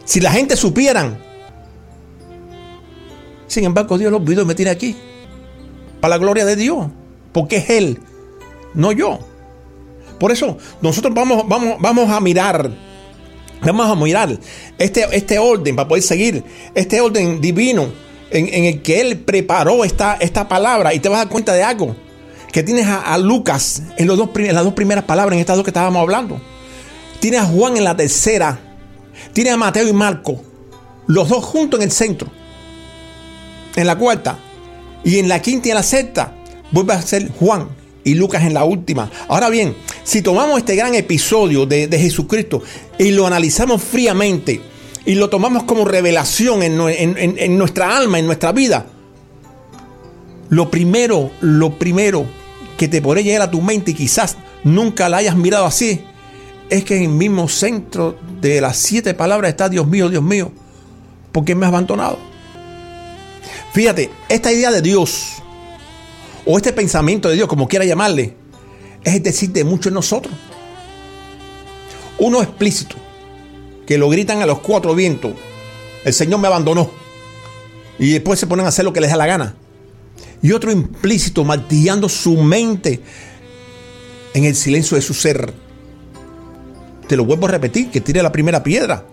Si 0.06 0.22
la 0.22 0.32
gente 0.32 0.56
supieran 0.56 1.18
sin 3.46 3.64
embargo, 3.64 3.98
Dios 3.98 4.10
lo 4.10 4.18
olvidó 4.18 4.42
y 4.42 4.44
me 4.44 4.70
aquí. 4.70 4.96
Para 6.00 6.16
la 6.16 6.18
gloria 6.18 6.44
de 6.44 6.56
Dios. 6.56 6.88
Porque 7.32 7.56
es 7.56 7.70
Él, 7.70 7.98
no 8.74 8.92
yo. 8.92 9.18
Por 10.18 10.30
eso 10.30 10.56
nosotros 10.80 11.12
vamos, 11.14 11.46
vamos, 11.48 11.76
vamos 11.80 12.10
a 12.10 12.20
mirar. 12.20 12.70
Vamos 13.60 13.90
a 13.90 13.94
mirar 13.94 14.38
este, 14.78 15.06
este 15.12 15.38
orden 15.38 15.74
para 15.74 15.88
poder 15.88 16.02
seguir. 16.02 16.44
Este 16.74 17.00
orden 17.00 17.40
divino 17.40 17.88
en, 18.30 18.64
el 18.64 18.82
que 18.82 19.00
Él 19.00 19.18
preparó 19.18 19.84
esta, 19.84 20.14
esta 20.14 20.46
palabra. 20.46 20.94
Y 20.94 21.00
te 21.00 21.08
vas 21.08 21.16
a 21.16 21.24
dar 21.24 21.32
cuenta 21.32 21.52
de 21.52 21.62
algo. 21.62 21.96
Que 22.52 22.62
tienes 22.62 22.86
a, 22.86 23.18
Lucas 23.18 23.82
en, 23.96 24.06
los 24.06 24.16
dos, 24.16 24.30
en 24.36 24.54
las 24.54 24.62
dos 24.62 24.74
primeras 24.74 25.04
palabras, 25.04 25.34
en 25.34 25.40
estas 25.40 25.56
dos 25.56 25.64
que 25.64 25.70
estábamos 25.70 26.00
hablando. 26.00 26.40
Tienes 27.18 27.40
a 27.40 27.46
Juan 27.46 27.76
en 27.76 27.84
la 27.84 27.96
tercera. 27.96 28.60
Tienes 29.32 29.54
a 29.54 29.56
Mateo 29.56 29.88
y 29.88 29.92
Marco. 29.92 30.40
Los 31.08 31.28
dos 31.28 31.44
juntos 31.44 31.80
en 31.80 31.84
el 31.84 31.90
centro 31.90 32.30
en 33.76 33.86
la 33.86 33.96
cuarta. 33.96 34.38
Y 35.04 35.18
en 35.18 35.28
la 35.28 35.40
quinta 35.42 35.68
y 35.68 35.70
en 35.72 35.76
la 35.76 35.82
sexta 35.82 36.34
vuelve 36.70 36.94
a 36.94 37.02
ser 37.02 37.30
Juan 37.38 37.68
y 38.04 38.14
Lucas 38.14 38.42
en 38.44 38.54
la 38.54 38.64
última. 38.64 39.10
Ahora 39.28 39.48
bien, 39.48 39.74
si 40.02 40.22
tomamos 40.22 40.58
este 40.58 40.76
gran 40.76 40.94
episodio 40.94 41.66
de, 41.66 41.88
Jesucristo 41.98 42.62
y 42.98 43.10
lo 43.10 43.26
analizamos 43.26 43.82
fríamente 43.82 44.60
y 45.06 45.14
lo 45.14 45.28
tomamos 45.28 45.64
como 45.64 45.84
revelación 45.84 46.62
en, 46.62 47.58
nuestra 47.58 47.96
alma, 47.96 48.18
en 48.18 48.26
nuestra 48.26 48.52
vida, 48.52 48.86
lo 50.50 50.70
primero, 50.70 51.30
lo 51.40 51.78
primero 51.78 52.26
que 52.76 52.88
te 52.88 53.02
podría 53.02 53.24
llegar 53.24 53.42
a 53.42 53.50
tu 53.50 53.60
mente 53.60 53.92
y 53.92 53.94
quizás 53.94 54.36
nunca 54.62 55.08
la 55.08 55.18
hayas 55.18 55.36
mirado 55.36 55.66
así, 55.66 56.02
es 56.70 56.84
que 56.84 56.96
en 56.96 57.02
el 57.04 57.08
mismo 57.08 57.48
centro 57.48 58.18
de 58.40 58.60
las 58.60 58.76
siete 58.76 59.14
palabras 59.14 59.50
está 59.50 59.68
Dios 59.68 59.86
mío, 59.86 60.08
Dios 60.08 60.22
mío, 60.22 60.52
¿por 61.32 61.44
qué 61.44 61.54
me 61.54 61.66
has 61.66 61.70
abandonado? 61.70 62.33
Fíjate, 63.74 64.08
esta 64.28 64.52
idea 64.52 64.70
de 64.70 64.80
Dios, 64.80 65.42
o 66.46 66.56
este 66.56 66.72
pensamiento 66.72 67.28
de 67.28 67.34
Dios, 67.34 67.48
como 67.48 67.66
quiera 67.66 67.84
llamarle, 67.84 68.36
es 69.02 69.20
decir 69.20 69.50
de 69.50 69.64
muchos 69.64 69.86
de 69.86 69.96
nosotros. 69.96 70.32
Uno 72.18 72.40
explícito, 72.40 72.94
que 73.84 73.98
lo 73.98 74.08
gritan 74.08 74.40
a 74.42 74.46
los 74.46 74.60
cuatro 74.60 74.94
vientos, 74.94 75.32
el 76.04 76.14
Señor 76.14 76.38
me 76.38 76.46
abandonó. 76.46 76.88
Y 77.98 78.12
después 78.12 78.38
se 78.38 78.46
ponen 78.46 78.64
a 78.64 78.68
hacer 78.68 78.84
lo 78.84 78.92
que 78.92 79.00
les 79.00 79.10
da 79.10 79.16
la 79.16 79.26
gana. 79.26 79.56
Y 80.40 80.52
otro 80.52 80.70
implícito, 80.70 81.42
martillando 81.42 82.08
su 82.08 82.36
mente 82.36 83.00
en 84.34 84.44
el 84.44 84.54
silencio 84.54 84.94
de 84.94 85.02
su 85.02 85.14
ser. 85.14 85.52
Te 87.08 87.16
lo 87.16 87.24
vuelvo 87.24 87.48
a 87.48 87.50
repetir, 87.50 87.90
que 87.90 88.00
tire 88.00 88.22
la 88.22 88.30
primera 88.30 88.62
piedra. 88.62 89.04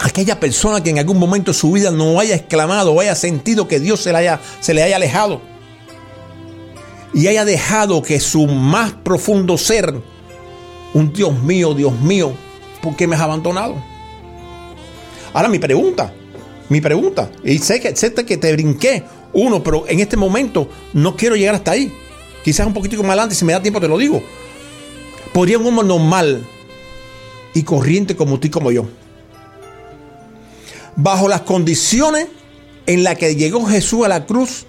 Aquella 0.00 0.38
persona 0.38 0.82
que 0.82 0.90
en 0.90 0.98
algún 0.98 1.18
momento 1.18 1.50
de 1.50 1.58
su 1.58 1.72
vida 1.72 1.90
no 1.90 2.20
haya 2.20 2.36
exclamado 2.36 2.92
o 2.92 3.00
haya 3.00 3.14
sentido 3.14 3.66
que 3.66 3.80
Dios 3.80 4.00
se 4.00 4.12
le 4.12 4.18
haya, 4.18 4.96
alejado. 4.96 5.40
Y 7.12 7.26
haya 7.26 7.44
dejado 7.44 8.02
que 8.02 8.20
su 8.20 8.46
más 8.46 8.92
profundo 8.92 9.58
ser, 9.58 9.92
un 10.94 11.12
Dios 11.12 11.42
mío, 11.42 11.74
Dios 11.74 11.98
mío, 12.00 12.32
¿por 12.80 12.94
qué 12.94 13.06
me 13.06 13.16
has 13.16 13.22
abandonado? 13.22 13.74
Ahora 15.32 15.48
mi 15.48 15.58
pregunta, 15.58 16.12
mi 16.68 16.80
pregunta, 16.80 17.30
y 17.42 17.58
sé 17.58 17.80
que, 17.80 17.96
sé 17.96 18.12
que 18.12 18.36
te 18.36 18.52
brinqué 18.52 19.04
uno, 19.32 19.62
pero 19.62 19.84
en 19.88 20.00
este 20.00 20.16
momento 20.16 20.68
no 20.92 21.16
quiero 21.16 21.34
llegar 21.34 21.54
hasta 21.54 21.72
ahí. 21.72 21.92
Quizás 22.44 22.66
un 22.66 22.72
poquitico 22.72 23.02
más 23.02 23.10
adelante, 23.10 23.34
si 23.34 23.44
me 23.44 23.52
da 23.52 23.60
tiempo 23.60 23.80
te 23.80 23.88
lo 23.88 23.98
digo. 23.98 24.22
Podría 25.32 25.58
un 25.58 25.66
hombre 25.66 25.86
normal 25.86 26.46
y 27.54 27.62
corriente 27.62 28.16
como 28.16 28.38
tú 28.38 28.46
y 28.46 28.50
como 28.50 28.70
yo, 28.70 28.86
bajo 30.98 31.28
las 31.28 31.42
condiciones 31.42 32.26
en 32.86 33.04
las 33.04 33.16
que 33.16 33.36
llegó 33.36 33.64
Jesús 33.64 34.04
a 34.04 34.08
la 34.08 34.26
cruz, 34.26 34.66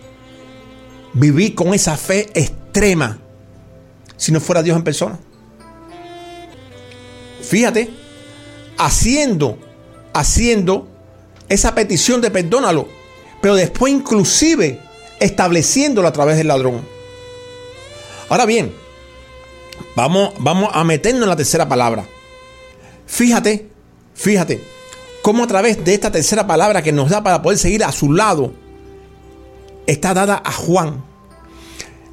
vivir 1.13 1.55
con 1.55 1.73
esa 1.73 1.97
fe 1.97 2.29
extrema 2.35 3.19
si 4.15 4.31
no 4.31 4.39
fuera 4.39 4.61
Dios 4.61 4.77
en 4.77 4.83
persona. 4.83 5.19
Fíjate, 7.41 7.89
haciendo, 8.77 9.57
haciendo 10.13 10.87
esa 11.47 11.73
petición 11.73 12.21
de 12.21 12.29
perdónalo, 12.29 12.87
pero 13.41 13.55
después 13.55 13.91
inclusive 13.91 14.79
estableciéndolo 15.19 16.07
a 16.07 16.13
través 16.13 16.37
del 16.37 16.49
ladrón. 16.49 16.81
Ahora 18.29 18.45
bien, 18.45 18.71
vamos, 19.95 20.33
vamos 20.37 20.69
a 20.73 20.83
meternos 20.83 21.23
en 21.23 21.29
la 21.29 21.35
tercera 21.35 21.67
palabra. 21.67 22.05
Fíjate, 23.07 23.67
fíjate, 24.13 24.61
cómo 25.21 25.43
a 25.43 25.47
través 25.47 25.83
de 25.83 25.93
esta 25.93 26.11
tercera 26.11 26.47
palabra 26.47 26.81
que 26.81 26.91
nos 26.91 27.09
da 27.09 27.23
para 27.23 27.41
poder 27.41 27.57
seguir 27.57 27.83
a 27.83 27.91
su 27.91 28.11
lado, 28.13 28.53
está 29.87 30.13
dada 30.13 30.41
a 30.43 30.51
Juan. 30.51 31.03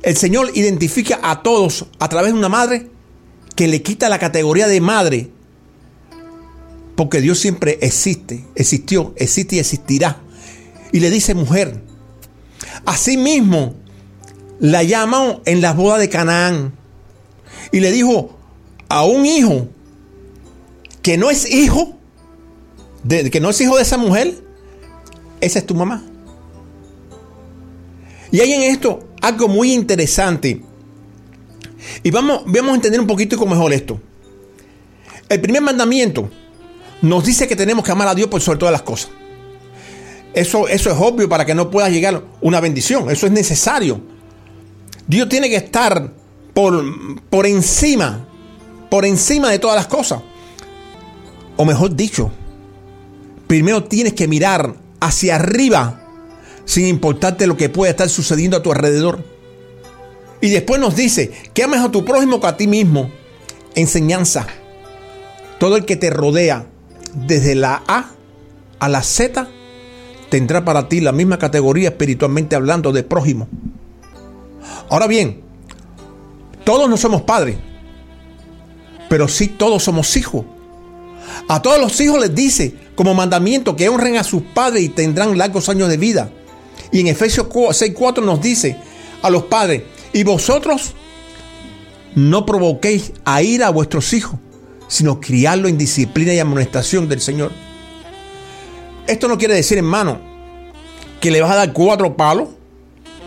El 0.03 0.17
Señor 0.17 0.51
identifica 0.55 1.19
a 1.23 1.43
todos 1.43 1.87
a 1.99 2.09
través 2.09 2.33
de 2.33 2.39
una 2.39 2.49
madre 2.49 2.91
que 3.55 3.69
le 3.69 3.83
quita 3.83 4.09
la 4.09 4.19
categoría 4.19 4.69
de 4.69 4.81
madre, 4.81 5.31
porque 6.95 7.21
Dios 7.21 7.39
siempre 7.39 7.79
existe, 7.83 8.45
existió, 8.55 9.15
existe 9.17 9.57
y 9.57 9.59
existirá. 9.59 10.21
Y 10.93 11.01
le 11.01 11.11
dice 11.11 11.35
mujer. 11.35 11.83
Asimismo, 12.85 13.75
la 14.61 14.83
llamó 14.83 15.43
en 15.45 15.61
las 15.61 15.77
bodas 15.77 16.01
de 16.01 16.09
Canaán 16.09 16.75
y 17.73 17.81
le 17.81 17.91
dijo 17.93 18.39
a 18.89 19.05
un 19.05 19.27
hijo 19.27 19.69
que 21.03 21.19
no 21.19 21.31
es 21.31 21.51
hijo, 21.51 21.97
que 23.09 23.40
no 23.40 23.51
es 23.51 23.61
hijo 23.61 23.77
de 23.77 23.83
esa 23.83 23.99
mujer, 23.99 24.35
esa 25.40 25.59
es 25.59 25.66
tu 25.66 25.75
mamá. 25.75 26.03
Y 28.31 28.40
hay 28.40 28.53
en 28.53 28.62
esto 28.62 29.09
algo 29.21 29.49
muy 29.49 29.73
interesante. 29.73 30.62
Y 32.03 32.11
vamos, 32.11 32.42
vamos 32.47 32.73
a 32.73 32.75
entender 32.75 33.01
un 33.01 33.07
poquito 33.07 33.45
mejor 33.47 33.73
esto. 33.73 34.01
El 35.29 35.40
primer 35.40 35.62
mandamiento 35.62 36.31
nos 37.03 37.25
dice 37.25 37.47
que 37.47 37.57
tenemos 37.57 37.85
que 37.85 37.92
amar 37.92 38.09
a 38.09 38.14
Dios 38.14 38.29
por 38.29 38.40
sobre 38.40 38.59
todas 38.59 38.73
las 38.73 38.83
cosas. 38.83 39.11
Eso, 40.35 40.69
eso 40.69 40.90
es 40.90 40.97
obvio 40.99 41.29
para 41.29 41.47
que 41.47 41.55
no 41.55 41.71
pueda 41.71 41.88
llegar 41.88 42.23
una 42.40 42.61
bendición. 42.61 43.11
Eso 43.11 43.27
es 43.27 43.33
necesario. 43.33 44.01
Dios 45.07 45.29
tiene 45.29 45.49
que 45.49 45.57
estar 45.57 46.12
por, 46.53 46.85
por 47.31 47.47
encima, 47.47 48.27
por 48.90 49.05
encima 49.05 49.51
de 49.51 49.59
todas 49.59 49.77
las 49.77 49.87
cosas. 49.87 50.21
O 51.57 51.64
mejor 51.64 51.95
dicho, 51.95 52.31
primero 53.46 53.85
tienes 53.85 54.14
que 54.14 54.28
mirar 54.28 54.74
hacia 55.00 55.37
arriba 55.37 56.02
sin 56.64 56.87
importarte 56.87 57.46
lo 57.46 57.56
que 57.56 57.68
pueda 57.68 57.90
estar 57.90 58.09
sucediendo 58.09 58.56
a 58.56 58.62
tu 58.62 58.72
alrededor. 58.72 59.24
Y 60.40 60.50
después 60.50 60.80
nos 60.80 60.96
dice 60.96 61.32
que 61.54 61.62
ames 61.62 61.80
a 61.80 61.90
tu 61.90 62.04
prójimo 62.04 62.40
que 62.40 62.46
a 62.46 62.56
ti 62.56 62.66
mismo. 62.66 63.11
Enseñanza. 63.74 64.46
Todo 65.59 65.76
el 65.76 65.85
que 65.85 65.96
te 65.96 66.11
rodea, 66.11 66.66
desde 67.14 67.54
la 67.54 67.82
A 67.87 68.11
a 68.78 68.88
la 68.88 69.02
Z, 69.02 69.48
tendrá 70.28 70.64
para 70.64 70.88
ti 70.88 71.00
la 71.00 71.12
misma 71.12 71.38
categoría 71.38 71.90
espiritualmente 71.90 72.56
hablando 72.56 72.92
de 72.92 73.02
prójimo. 73.02 73.48
Ahora 74.90 75.06
bien, 75.06 75.40
todos 76.64 76.90
no 76.90 76.96
somos 76.96 77.22
padres, 77.22 77.56
pero 79.09 79.28
sí 79.28 79.48
todos 79.48 79.82
somos 79.82 80.16
hijos. 80.16 80.44
A 81.49 81.62
todos 81.62 81.81
los 81.81 82.01
hijos 82.01 82.20
les 82.20 82.35
dice 82.35 82.75
como 82.94 83.14
mandamiento 83.14 83.77
que 83.77 83.88
honren 83.88 84.16
a 84.16 84.25
sus 84.25 84.42
padres 84.42 84.83
y 84.83 84.88
tendrán 84.88 85.37
largos 85.38 85.68
años 85.68 85.88
de 85.88 85.96
vida. 85.96 86.31
Y 86.92 87.01
en 87.01 87.09
Efesios 87.09 87.49
6.4 87.49 88.22
nos 88.25 88.40
dice 88.40 88.77
a 89.22 89.31
los 89.31 89.44
padres, 89.44 89.83
y 90.12 90.25
vosotros 90.25 90.94
no 92.14 92.46
provoquéis 92.46 93.12
a 93.25 93.42
ir 93.42 93.62
a 93.62 93.70
vuestros 93.70 94.12
hijos, 94.12 94.38
sino 94.88 95.20
criarlo 95.20 95.68
en 95.68 95.79
disciplina 95.79 96.33
y 96.33 96.38
amonestación 96.38 97.09
del 97.09 97.20
Señor. 97.20 97.53
Esto 99.07 99.29
no 99.29 99.38
quiere 99.38 99.55
decir, 99.55 99.79
hermano, 99.79 100.20
que 101.20 101.31
le 101.31 101.40
vas 101.40 101.51
a 101.51 101.57
dar 101.57 101.72
cuatro 101.72 102.16
palos 102.16 102.49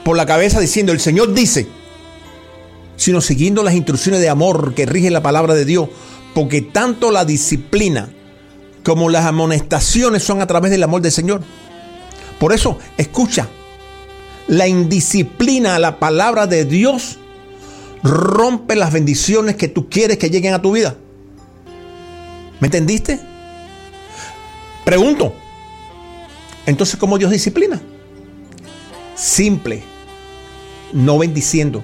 por 0.03 0.17
la 0.17 0.25
cabeza 0.25 0.59
diciendo, 0.59 0.91
el 0.91 0.99
Señor 0.99 1.33
dice, 1.33 1.67
sino 2.95 3.21
siguiendo 3.21 3.63
las 3.63 3.75
instrucciones 3.75 4.19
de 4.19 4.29
amor 4.29 4.73
que 4.73 4.85
rigen 4.85 5.13
la 5.13 5.21
palabra 5.21 5.53
de 5.53 5.65
Dios, 5.65 5.89
porque 6.33 6.61
tanto 6.61 7.11
la 7.11 7.25
disciplina 7.25 8.09
como 8.83 9.09
las 9.09 9.25
amonestaciones 9.25 10.23
son 10.23 10.41
a 10.41 10.47
través 10.47 10.71
del 10.71 10.83
amor 10.83 11.01
del 11.01 11.11
Señor. 11.11 11.41
Por 12.39 12.53
eso, 12.53 12.77
escucha, 12.97 13.47
la 14.47 14.67
indisciplina 14.67 15.75
a 15.75 15.79
la 15.79 15.99
palabra 15.99 16.47
de 16.47 16.65
Dios 16.65 17.17
rompe 18.03 18.75
las 18.75 18.91
bendiciones 18.91 19.55
que 19.55 19.67
tú 19.67 19.89
quieres 19.89 20.17
que 20.17 20.29
lleguen 20.29 20.53
a 20.53 20.61
tu 20.61 20.71
vida. 20.71 20.95
¿Me 22.59 22.67
entendiste? 22.67 23.19
Pregunto, 24.85 25.35
entonces 26.65 26.95
¿cómo 26.97 27.17
Dios 27.17 27.31
disciplina? 27.31 27.79
Simple, 29.15 29.83
no 30.93 31.17
bendiciendo. 31.17 31.83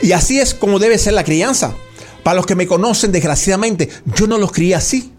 Y 0.00 0.12
así 0.12 0.40
es 0.40 0.54
como 0.54 0.78
debe 0.78 0.98
ser 0.98 1.12
la 1.12 1.24
crianza. 1.24 1.74
Para 2.22 2.36
los 2.36 2.46
que 2.46 2.54
me 2.54 2.66
conocen, 2.66 3.10
desgraciadamente, 3.12 3.88
yo 4.14 4.26
no 4.26 4.38
los 4.38 4.52
crié 4.52 4.74
así. 4.74 5.10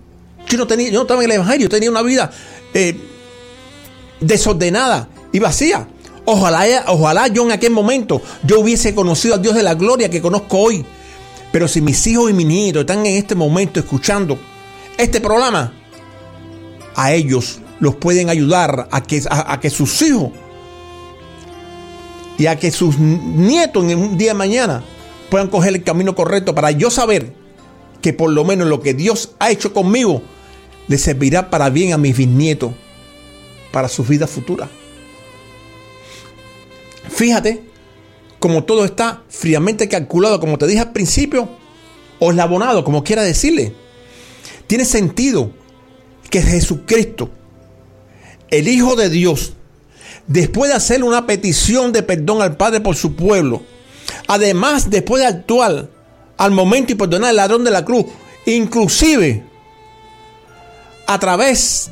Yo 0.47 0.57
no, 0.57 0.67
tenía, 0.67 0.87
yo 0.87 0.95
no 0.95 1.01
estaba 1.01 1.23
en 1.23 1.29
el 1.29 1.35
Evangelio, 1.37 1.69
tenía 1.69 1.89
una 1.89 2.01
vida 2.01 2.31
eh, 2.73 2.95
desordenada 4.19 5.09
y 5.31 5.39
vacía. 5.39 5.87
Ojalá, 6.25 6.85
ojalá 6.87 7.27
yo 7.27 7.43
en 7.43 7.51
aquel 7.51 7.71
momento 7.71 8.21
yo 8.43 8.61
hubiese 8.61 8.95
conocido 8.95 9.35
al 9.35 9.41
Dios 9.41 9.55
de 9.55 9.63
la 9.63 9.73
gloria 9.73 10.09
que 10.09 10.21
conozco 10.21 10.57
hoy. 10.57 10.85
Pero 11.51 11.67
si 11.67 11.81
mis 11.81 12.05
hijos 12.07 12.31
y 12.31 12.33
mis 12.33 12.47
nietos 12.47 12.81
están 12.81 13.05
en 13.05 13.17
este 13.17 13.35
momento 13.35 13.79
escuchando 13.79 14.39
este 14.97 15.21
programa, 15.21 15.73
a 16.95 17.13
ellos 17.13 17.59
los 17.79 17.95
pueden 17.95 18.29
ayudar 18.29 18.87
a 18.89 19.03
que, 19.03 19.21
a, 19.29 19.59
que 19.59 19.69
sus 19.69 20.01
hijos 20.01 20.31
y 22.37 22.47
a 22.47 22.57
que 22.57 22.71
sus 22.71 22.97
nietos 22.97 23.83
en 23.83 23.99
un 23.99 24.17
día 24.17 24.29
de 24.29 24.33
mañana 24.33 24.83
puedan 25.33 25.47
coger 25.47 25.73
el 25.73 25.83
camino 25.83 26.13
correcto 26.13 26.53
para 26.53 26.69
yo 26.69 26.91
saber 26.91 27.33
que 28.03 28.13
por 28.13 28.29
lo 28.29 28.43
menos 28.43 28.67
lo 28.67 28.81
que 28.81 28.93
Dios 28.93 29.31
ha 29.39 29.49
hecho 29.49 29.73
conmigo 29.73 30.21
le 30.87 30.99
servirá 30.99 31.49
para 31.49 31.71
bien 31.71 31.91
a 31.91 31.97
mis 31.97 32.15
bisnietos, 32.15 32.71
para 33.71 33.89
sus 33.89 34.07
vidas 34.07 34.29
futuras. 34.29 34.69
Fíjate 37.09 37.63
como 38.37 38.63
todo 38.63 38.85
está 38.85 39.23
fríamente 39.27 39.89
calculado, 39.89 40.39
como 40.39 40.59
te 40.59 40.67
dije 40.67 40.81
al 40.81 40.91
principio, 40.91 41.49
o 42.19 42.29
eslabonado, 42.29 42.83
como 42.83 43.03
quiera 43.03 43.23
decirle. 43.23 43.73
Tiene 44.67 44.85
sentido 44.85 45.49
que 46.29 46.43
Jesucristo, 46.43 47.31
el 48.51 48.67
Hijo 48.67 48.95
de 48.95 49.09
Dios, 49.09 49.53
después 50.27 50.69
de 50.69 50.77
hacer 50.77 51.03
una 51.03 51.25
petición 51.25 51.91
de 51.91 52.03
perdón 52.03 52.43
al 52.43 52.55
Padre 52.55 52.81
por 52.81 52.95
su 52.95 53.15
pueblo, 53.15 53.63
además 54.28 54.89
después 54.89 55.21
de 55.21 55.28
actuar 55.28 55.89
al 56.38 56.52
momento 56.52 56.91
y 56.91 56.95
perdonar 56.95 57.30
al 57.30 57.36
ladrón 57.36 57.63
de 57.63 57.71
la 57.71 57.86
cruz, 57.86 58.06
inclusive 58.45 59.43
a 61.08 61.19
través 61.19 61.89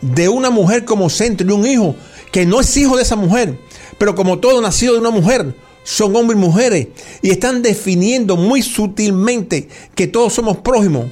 de 0.00 0.28
una 0.28 0.50
mujer 0.50 0.84
como 0.84 1.10
centro 1.10 1.46
y 1.46 1.52
un 1.52 1.66
hijo 1.66 1.96
que 2.30 2.46
no 2.46 2.60
es 2.60 2.76
hijo 2.76 2.96
de 2.96 3.02
esa 3.02 3.16
mujer, 3.16 3.58
pero 3.98 4.14
como 4.14 4.38
todo 4.38 4.60
nacido 4.60 4.94
de 4.94 5.00
una 5.00 5.10
mujer, 5.10 5.54
son 5.84 6.14
hombres 6.16 6.38
y 6.38 6.44
mujeres 6.44 6.88
y 7.22 7.30
están 7.30 7.62
definiendo 7.62 8.36
muy 8.36 8.62
sutilmente 8.62 9.68
que 9.94 10.06
todos 10.06 10.32
somos 10.32 10.58
prójimos. 10.58 11.06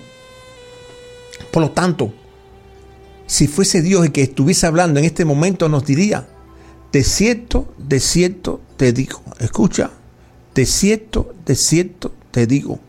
Por 1.51 1.63
lo 1.63 1.71
tanto, 1.73 2.13
si 3.27 3.47
fuese 3.47 3.83
Dios 3.83 4.05
el 4.05 4.13
que 4.13 4.23
estuviese 4.23 4.67
hablando 4.67 4.99
en 5.01 5.07
este 5.07 5.25
momento, 5.25 5.69
nos 5.69 5.85
diría, 5.85 6.29
de 6.93 7.05
cierto, 7.05 7.73
de 7.79 8.01
cierto 8.01 8.61
te 8.77 8.93
digo, 8.93 9.23
escucha, 9.39 9.91
de 10.61 10.67
cierto, 10.67 11.35
de 11.47 11.57
cierto 11.57 12.13
te 12.33 12.47
digo, 12.47 12.81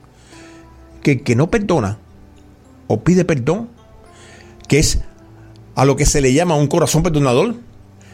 que 1.01 1.13
el 1.13 1.23
que 1.23 1.38
no 1.38 1.49
perdona 1.49 1.99
o 2.88 2.99
pide 2.99 3.23
perdón, 3.23 3.69
que 4.67 4.79
es 4.79 4.99
a 5.75 5.86
lo 5.86 5.95
que 5.95 6.05
se 6.05 6.19
le 6.19 6.34
llama 6.34 6.57
un 6.57 6.67
corazón 6.67 7.01
perdonador, 7.01 7.55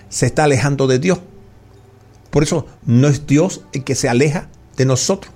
se 0.09 0.27
está 0.27 0.43
alejando 0.43 0.85
de 0.85 0.99
Dios. 0.99 1.21
Por 2.29 2.43
eso 2.43 2.67
no 2.85 3.07
es 3.07 3.25
Dios 3.25 3.61
el 3.73 3.83
que 3.83 3.95
se 3.95 4.09
aleja 4.09 4.47
de 4.75 4.85
nosotros. 4.85 5.33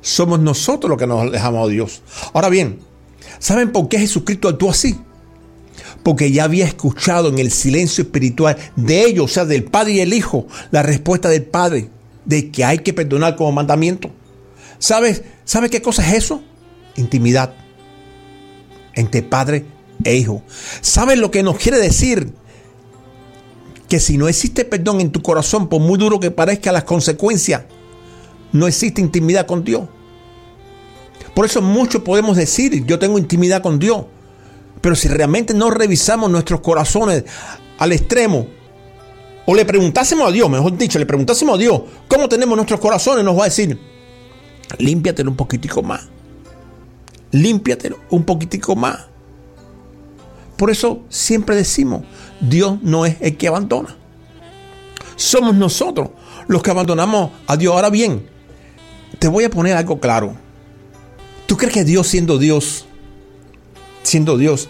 Somos 0.00 0.40
nosotros 0.40 0.88
los 0.88 0.98
que 0.98 1.06
nos 1.06 1.20
alejamos 1.20 1.68
de 1.68 1.74
Dios. 1.74 2.00
Ahora 2.32 2.48
bien, 2.48 2.78
¿saben 3.38 3.70
por 3.70 3.86
qué 3.88 3.98
Jesucristo 3.98 4.48
actuó 4.48 4.70
así? 4.70 4.98
Porque 6.02 6.32
ya 6.32 6.44
había 6.44 6.64
escuchado 6.64 7.28
en 7.28 7.38
el 7.38 7.50
silencio 7.50 8.04
espiritual 8.04 8.56
de 8.76 9.04
ellos, 9.04 9.26
o 9.26 9.28
sea, 9.28 9.44
del 9.44 9.64
Padre 9.64 9.92
y 9.92 10.00
el 10.00 10.14
Hijo, 10.14 10.46
la 10.70 10.82
respuesta 10.82 11.28
del 11.28 11.44
Padre 11.44 11.90
de 12.24 12.50
que 12.50 12.64
hay 12.64 12.78
que 12.78 12.92
perdonar 12.92 13.36
como 13.36 13.52
mandamiento. 13.52 14.10
¿Sabes? 14.78 15.22
¿Sabes 15.44 15.70
qué 15.70 15.82
cosa 15.82 16.06
es 16.08 16.24
eso? 16.24 16.42
Intimidad 16.96 17.54
entre 18.94 19.22
Padre 19.22 19.64
e 20.04 20.16
Hijo. 20.16 20.42
¿Sabes 20.80 21.18
lo 21.18 21.30
que 21.30 21.42
nos 21.42 21.56
quiere 21.56 21.78
decir? 21.78 22.32
Que 23.88 24.00
si 24.00 24.18
no 24.18 24.28
existe 24.28 24.64
perdón 24.64 25.00
en 25.00 25.12
tu 25.12 25.22
corazón, 25.22 25.68
por 25.68 25.80
muy 25.80 25.98
duro 25.98 26.18
que 26.18 26.30
parezca 26.30 26.72
las 26.72 26.84
consecuencias, 26.84 27.62
no 28.52 28.66
existe 28.66 29.00
intimidad 29.00 29.46
con 29.46 29.64
Dios. 29.64 29.88
Por 31.34 31.46
eso 31.46 31.62
muchos 31.62 32.02
podemos 32.02 32.36
decir, 32.36 32.84
yo 32.84 32.98
tengo 32.98 33.18
intimidad 33.18 33.62
con 33.62 33.78
Dios. 33.78 34.04
Pero 34.80 34.96
si 34.96 35.08
realmente 35.08 35.54
no 35.54 35.70
revisamos 35.70 36.30
nuestros 36.30 36.60
corazones 36.60 37.24
al 37.78 37.92
extremo, 37.92 38.48
o 39.44 39.54
le 39.54 39.64
preguntásemos 39.64 40.28
a 40.28 40.30
Dios, 40.30 40.48
mejor 40.48 40.76
dicho, 40.76 40.98
le 40.98 41.06
preguntásemos 41.06 41.56
a 41.56 41.58
Dios 41.58 41.82
cómo 42.08 42.28
tenemos 42.28 42.56
nuestros 42.56 42.80
corazones, 42.80 43.24
nos 43.24 43.36
va 43.36 43.42
a 43.42 43.46
decir, 43.46 43.78
límpiatelo 44.78 45.30
un 45.30 45.36
poquitico 45.36 45.82
más. 45.82 46.08
Límpiatelo 47.32 47.98
un 48.10 48.24
poquitico 48.24 48.76
más. 48.76 49.06
Por 50.56 50.70
eso 50.70 51.02
siempre 51.08 51.56
decimos, 51.56 52.02
Dios 52.40 52.78
no 52.82 53.04
es 53.04 53.16
el 53.20 53.36
que 53.36 53.48
abandona. 53.48 53.96
Somos 55.16 55.54
nosotros 55.54 56.10
los 56.46 56.62
que 56.62 56.70
abandonamos 56.70 57.30
a 57.46 57.56
Dios. 57.56 57.74
Ahora 57.74 57.90
bien, 57.90 58.28
te 59.18 59.28
voy 59.28 59.44
a 59.44 59.50
poner 59.50 59.76
algo 59.76 59.98
claro. 59.98 60.36
¿Tú 61.46 61.56
crees 61.56 61.74
que 61.74 61.84
Dios 61.84 62.06
siendo 62.06 62.38
Dios, 62.38 62.86
siendo 64.02 64.38
Dios, 64.38 64.68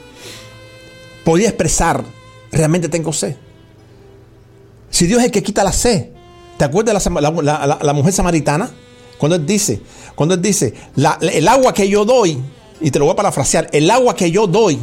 podía 1.24 1.48
expresar, 1.48 2.04
realmente 2.50 2.88
tengo 2.88 3.12
sed? 3.12 3.36
Si 4.92 5.06
Dios 5.06 5.20
es 5.20 5.26
el 5.26 5.30
que 5.32 5.42
quita 5.42 5.64
la 5.64 5.72
sed, 5.72 6.10
¿te 6.58 6.64
acuerdas 6.64 7.02
de 7.02 7.10
la, 7.10 7.78
la, 7.82 7.92
mujer 7.94 8.12
samaritana? 8.12 8.70
Cuando 9.16 9.36
él 9.36 9.46
dice, 9.46 9.80
cuando 10.14 10.34
él 10.34 10.42
dice, 10.42 10.74
el 11.22 11.48
agua 11.48 11.72
que 11.72 11.88
yo 11.88 12.04
doy, 12.04 12.38
y 12.78 12.90
te 12.90 12.98
lo 12.98 13.06
voy 13.06 13.14
a 13.14 13.16
parafrasear, 13.16 13.70
el 13.72 13.90
agua 13.90 14.14
que 14.14 14.30
yo 14.30 14.46
doy 14.46 14.78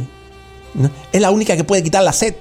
es 1.12 1.20
la 1.20 1.30
única 1.30 1.56
que 1.56 1.62
puede 1.62 1.84
quitar 1.84 2.02
la 2.02 2.12
sed. 2.12 2.34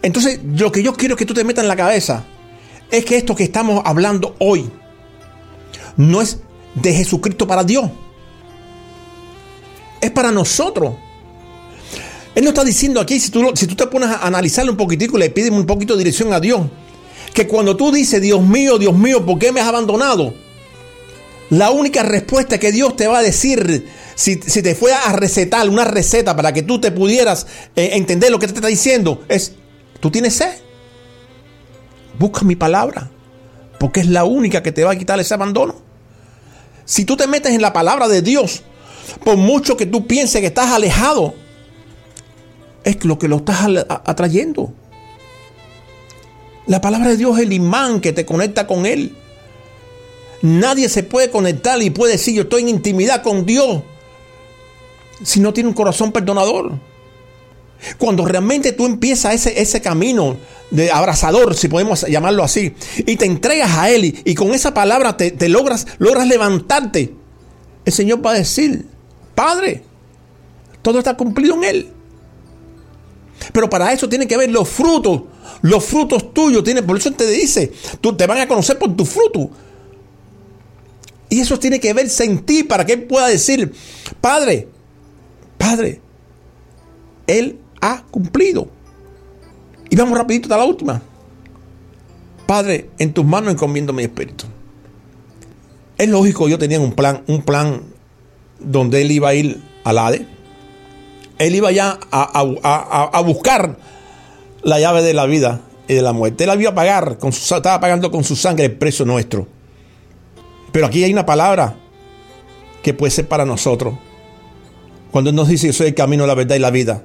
Entonces, 0.00 0.40
lo 0.42 0.72
que 0.72 0.82
yo 0.82 0.94
quiero 0.94 1.14
que 1.14 1.26
tú 1.26 1.34
te 1.34 1.44
metas 1.44 1.62
en 1.62 1.68
la 1.68 1.76
cabeza 1.76 2.24
es 2.90 3.04
que 3.04 3.18
esto 3.18 3.36
que 3.36 3.44
estamos 3.44 3.82
hablando 3.84 4.34
hoy 4.38 4.70
no 5.98 6.22
es 6.22 6.38
de 6.74 6.94
Jesucristo 6.94 7.46
para 7.46 7.64
Dios. 7.64 7.90
Es 10.00 10.10
para 10.10 10.32
nosotros. 10.32 10.94
Él 12.38 12.44
no 12.44 12.50
está 12.50 12.62
diciendo 12.62 13.00
aquí, 13.00 13.18
si 13.18 13.32
tú, 13.32 13.50
si 13.56 13.66
tú 13.66 13.74
te 13.74 13.88
pones 13.88 14.10
a 14.10 14.24
analizarlo 14.24 14.70
un 14.70 14.78
poquitico 14.78 15.16
y 15.16 15.22
le 15.22 15.30
pides 15.30 15.50
un 15.50 15.66
poquito 15.66 15.94
de 15.94 15.98
dirección 15.98 16.32
a 16.32 16.38
Dios, 16.38 16.68
que 17.34 17.48
cuando 17.48 17.76
tú 17.76 17.90
dices, 17.90 18.22
Dios 18.22 18.40
mío, 18.40 18.78
Dios 18.78 18.96
mío, 18.96 19.26
¿por 19.26 19.40
qué 19.40 19.50
me 19.50 19.60
has 19.60 19.66
abandonado? 19.66 20.32
La 21.50 21.72
única 21.72 22.04
respuesta 22.04 22.58
que 22.58 22.70
Dios 22.70 22.94
te 22.94 23.08
va 23.08 23.18
a 23.18 23.22
decir, 23.22 23.88
si, 24.14 24.36
te 24.36 24.76
fuera 24.76 25.02
a 25.06 25.14
recetar 25.14 25.68
una 25.68 25.82
receta 25.82 26.36
para 26.36 26.52
que 26.52 26.62
tú 26.62 26.80
te 26.80 26.92
pudieras 26.92 27.48
eh, 27.74 27.90
entender 27.94 28.30
lo 28.30 28.38
que 28.38 28.46
te 28.46 28.54
está 28.54 28.68
diciendo, 28.68 29.24
es, 29.28 29.54
tú 29.98 30.12
tienes 30.12 30.34
sed. 30.34 30.58
Busca 32.20 32.42
mi 32.42 32.54
palabra, 32.54 33.10
porque 33.80 33.98
es 33.98 34.06
la 34.06 34.22
única 34.22 34.62
que 34.62 34.70
te 34.70 34.84
va 34.84 34.92
a 34.92 34.96
quitar 34.96 35.18
ese 35.18 35.34
abandono. 35.34 35.74
Si 36.84 37.04
tú 37.04 37.16
te 37.16 37.26
metes 37.26 37.50
en 37.50 37.62
la 37.62 37.72
palabra 37.72 38.06
de 38.06 38.22
Dios, 38.22 38.62
por 39.24 39.36
mucho 39.36 39.76
que 39.76 39.86
tú 39.86 40.06
pienses 40.06 40.40
que 40.40 40.46
estás 40.46 40.70
alejado, 40.70 41.34
es 42.88 43.04
lo 43.04 43.18
que 43.18 43.28
lo 43.28 43.36
estás 43.36 43.60
atrayendo. 44.04 44.72
La 46.66 46.80
palabra 46.80 47.08
de 47.08 47.16
Dios 47.16 47.38
es 47.38 47.44
el 47.44 47.52
imán 47.52 48.00
que 48.00 48.12
te 48.12 48.26
conecta 48.26 48.66
con 48.66 48.84
Él. 48.84 49.16
Nadie 50.42 50.88
se 50.88 51.02
puede 51.02 51.30
conectar 51.30 51.80
y 51.82 51.90
puede 51.90 52.12
decir 52.12 52.34
yo 52.34 52.42
estoy 52.42 52.62
en 52.62 52.68
intimidad 52.68 53.22
con 53.22 53.44
Dios 53.44 53.82
si 55.22 55.40
no 55.40 55.52
tiene 55.52 55.68
un 55.68 55.74
corazón 55.74 56.12
perdonador. 56.12 56.72
Cuando 57.96 58.24
realmente 58.24 58.72
tú 58.72 58.86
empiezas 58.86 59.34
ese, 59.34 59.60
ese 59.60 59.80
camino 59.80 60.36
de 60.70 60.90
abrazador, 60.90 61.54
si 61.54 61.68
podemos 61.68 62.02
llamarlo 62.02 62.42
así, 62.42 62.74
y 62.98 63.16
te 63.16 63.24
entregas 63.24 63.70
a 63.78 63.90
Él 63.90 64.20
y, 64.24 64.34
con 64.34 64.52
esa 64.52 64.74
palabra 64.74 65.16
te, 65.16 65.30
te, 65.30 65.48
logras, 65.48 65.86
logras 65.98 66.26
levantarte, 66.26 67.14
el 67.84 67.92
Señor 67.92 68.24
va 68.24 68.32
a 68.32 68.34
decir, 68.34 68.84
Padre, 69.34 69.82
todo 70.82 70.98
está 70.98 71.16
cumplido 71.16 71.54
en 71.54 71.64
Él. 71.64 71.92
Pero 73.52 73.68
para 73.68 73.92
eso 73.92 74.08
tiene 74.08 74.26
que 74.26 74.36
ver 74.36 74.50
los 74.50 74.68
frutos. 74.68 75.22
Los 75.62 75.84
frutos 75.84 76.32
tuyos. 76.32 76.64
Tiene, 76.64 76.82
por 76.82 76.96
eso 76.96 77.12
te 77.12 77.26
dice, 77.26 77.72
tú 78.00 78.16
te 78.16 78.26
van 78.26 78.38
a 78.38 78.48
conocer 78.48 78.78
por 78.78 78.94
tu 78.96 79.04
fruto. 79.04 79.50
Y 81.28 81.40
eso 81.40 81.58
tiene 81.58 81.78
que 81.80 81.92
verse 81.92 82.24
en 82.24 82.44
ti 82.44 82.62
para 82.62 82.86
que 82.86 82.94
Él 82.94 83.04
pueda 83.04 83.28
decir, 83.28 83.72
Padre, 84.20 84.68
Padre, 85.58 86.00
Él 87.26 87.58
ha 87.80 88.02
cumplido. 88.10 88.68
Y 89.90 89.96
vamos 89.96 90.16
rapidito 90.16 90.52
a 90.54 90.58
la 90.58 90.64
última. 90.64 91.02
Padre, 92.46 92.90
en 92.98 93.12
tus 93.12 93.24
manos 93.24 93.52
encomiendo 93.52 93.92
mi 93.92 94.04
espíritu. 94.04 94.46
Es 95.98 96.08
lógico, 96.08 96.48
yo 96.48 96.58
tenía 96.58 96.80
un 96.80 96.92
plan, 96.92 97.22
un 97.26 97.42
plan 97.42 97.82
donde 98.60 99.02
él 99.02 99.10
iba 99.10 99.28
a 99.28 99.34
ir 99.34 99.60
al 99.84 99.98
ADE 99.98 100.37
él 101.38 101.54
iba 101.54 101.70
ya 101.72 101.98
a, 102.10 103.22
buscar 103.24 103.76
la 104.62 104.80
llave 104.80 105.02
de 105.02 105.14
la 105.14 105.26
vida 105.26 105.60
y 105.86 105.94
de 105.94 106.02
la 106.02 106.12
muerte. 106.12 106.44
Él 106.44 106.60
iba 106.60 106.70
a 106.70 106.74
pagar, 106.74 107.18
con 107.18 107.32
su, 107.32 107.54
estaba 107.54 107.80
pagando 107.80 108.10
con 108.10 108.24
su 108.24 108.36
sangre 108.36 108.66
el 108.66 108.72
precio 108.72 109.04
nuestro. 109.04 109.46
Pero 110.72 110.86
aquí 110.86 111.04
hay 111.04 111.12
una 111.12 111.24
palabra 111.26 111.76
que 112.82 112.92
puede 112.92 113.10
ser 113.10 113.28
para 113.28 113.44
nosotros. 113.44 113.94
Cuando 115.10 115.32
nos 115.32 115.48
dice, 115.48 115.68
yo 115.68 115.72
soy 115.72 115.88
el 115.88 115.94
camino, 115.94 116.26
la 116.26 116.34
verdad 116.34 116.56
y 116.56 116.60
la 116.60 116.70
vida. 116.70 117.02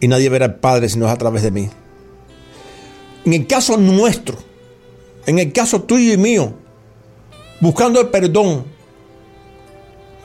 Y 0.00 0.08
nadie 0.08 0.28
verá 0.28 0.46
al 0.46 0.54
Padre 0.56 0.88
si 0.88 0.98
no 0.98 1.06
es 1.06 1.12
a 1.12 1.16
través 1.16 1.42
de 1.42 1.50
mí. 1.50 1.70
En 3.24 3.32
el 3.32 3.46
caso 3.46 3.76
nuestro, 3.76 4.36
en 5.26 5.38
el 5.38 5.52
caso 5.52 5.82
tuyo 5.82 6.12
y 6.12 6.16
mío, 6.16 6.52
buscando 7.60 8.00
el 8.00 8.08
perdón, 8.08 8.64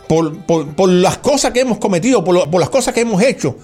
por, 0.08 0.90
las 0.90 1.18
cosas 1.18 1.52
que 1.52 1.62
hemos 1.62 1.78
cometido, 1.78 2.24
por, 2.24 2.60
las 2.60 2.70
cosas 2.70 2.94
que 2.94 3.02
hemos 3.02 3.22
hecho. 3.22 3.58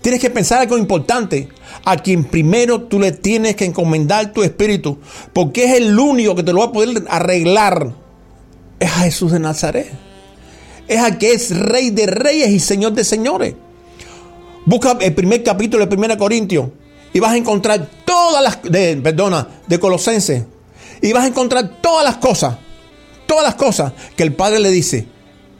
Tienes 0.00 0.20
que 0.20 0.30
pensar 0.30 0.60
algo 0.60 0.78
importante. 0.78 1.48
A 1.84 1.96
quien 1.96 2.24
primero 2.24 2.82
tú 2.82 2.98
le 3.00 3.12
tienes 3.12 3.56
que 3.56 3.64
encomendar 3.64 4.32
tu 4.32 4.42
espíritu, 4.42 4.98
porque 5.32 5.64
es 5.64 5.74
el 5.74 5.98
único 5.98 6.34
que 6.34 6.42
te 6.42 6.52
lo 6.52 6.60
va 6.60 6.66
a 6.66 6.72
poder 6.72 7.04
arreglar. 7.08 7.92
Es 8.78 8.90
a 8.90 9.00
Jesús 9.00 9.32
de 9.32 9.40
Nazaret. 9.40 9.90
Es 10.88 11.00
a 11.00 11.18
que 11.18 11.32
es 11.32 11.56
rey 11.56 11.90
de 11.90 12.06
reyes 12.06 12.50
y 12.50 12.60
señor 12.60 12.92
de 12.92 13.04
señores. 13.04 13.54
Busca 14.64 14.96
el 15.00 15.14
primer 15.14 15.42
capítulo 15.42 15.86
de 15.86 15.96
1 15.96 16.18
Corintios 16.18 16.68
y 17.12 17.20
vas 17.20 17.32
a 17.32 17.36
encontrar 17.36 17.88
todas 18.04 18.42
las, 18.42 18.62
de, 18.62 18.96
perdona, 18.96 19.48
de 19.66 19.78
Colosenses. 19.78 20.44
Y 21.02 21.12
vas 21.12 21.24
a 21.24 21.28
encontrar 21.28 21.80
todas 21.80 22.04
las 22.04 22.16
cosas, 22.16 22.56
todas 23.26 23.44
las 23.44 23.54
cosas 23.54 23.92
que 24.16 24.22
el 24.22 24.34
Padre 24.34 24.60
le 24.60 24.70
dice 24.70 25.15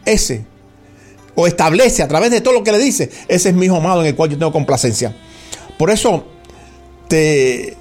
ese, 0.07 0.45
o 1.35 1.47
establece 1.47 2.03
a 2.03 2.09
través 2.09 2.31
de 2.31 2.41
todo 2.41 2.55
lo 2.55 2.65
que 2.65 2.73
le 2.73 2.79
dice, 2.79 3.11
ese 3.29 3.51
es 3.51 3.55
mi 3.55 3.67
hijo 3.67 3.77
amado 3.77 4.01
en 4.01 4.07
el 4.07 4.15
cual 4.15 4.31
yo 4.31 4.39
tengo 4.39 4.53
complacencia. 4.53 5.15
Por 5.79 5.91
eso 5.91 6.27
te 7.09 7.77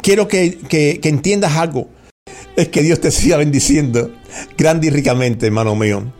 quiero 0.00 0.28
que, 0.28 0.58
que 0.68 1.08
entiendas 1.08 1.56
algo. 1.56 1.88
Es 2.56 2.68
que 2.68 2.82
Dios 2.82 3.00
te 3.00 3.10
siga 3.10 3.36
bendiciendo 3.36 4.12
grande 4.56 4.88
y 4.88 4.90
ricamente, 4.90 5.46
hermano 5.46 5.74
mío. 5.74 6.12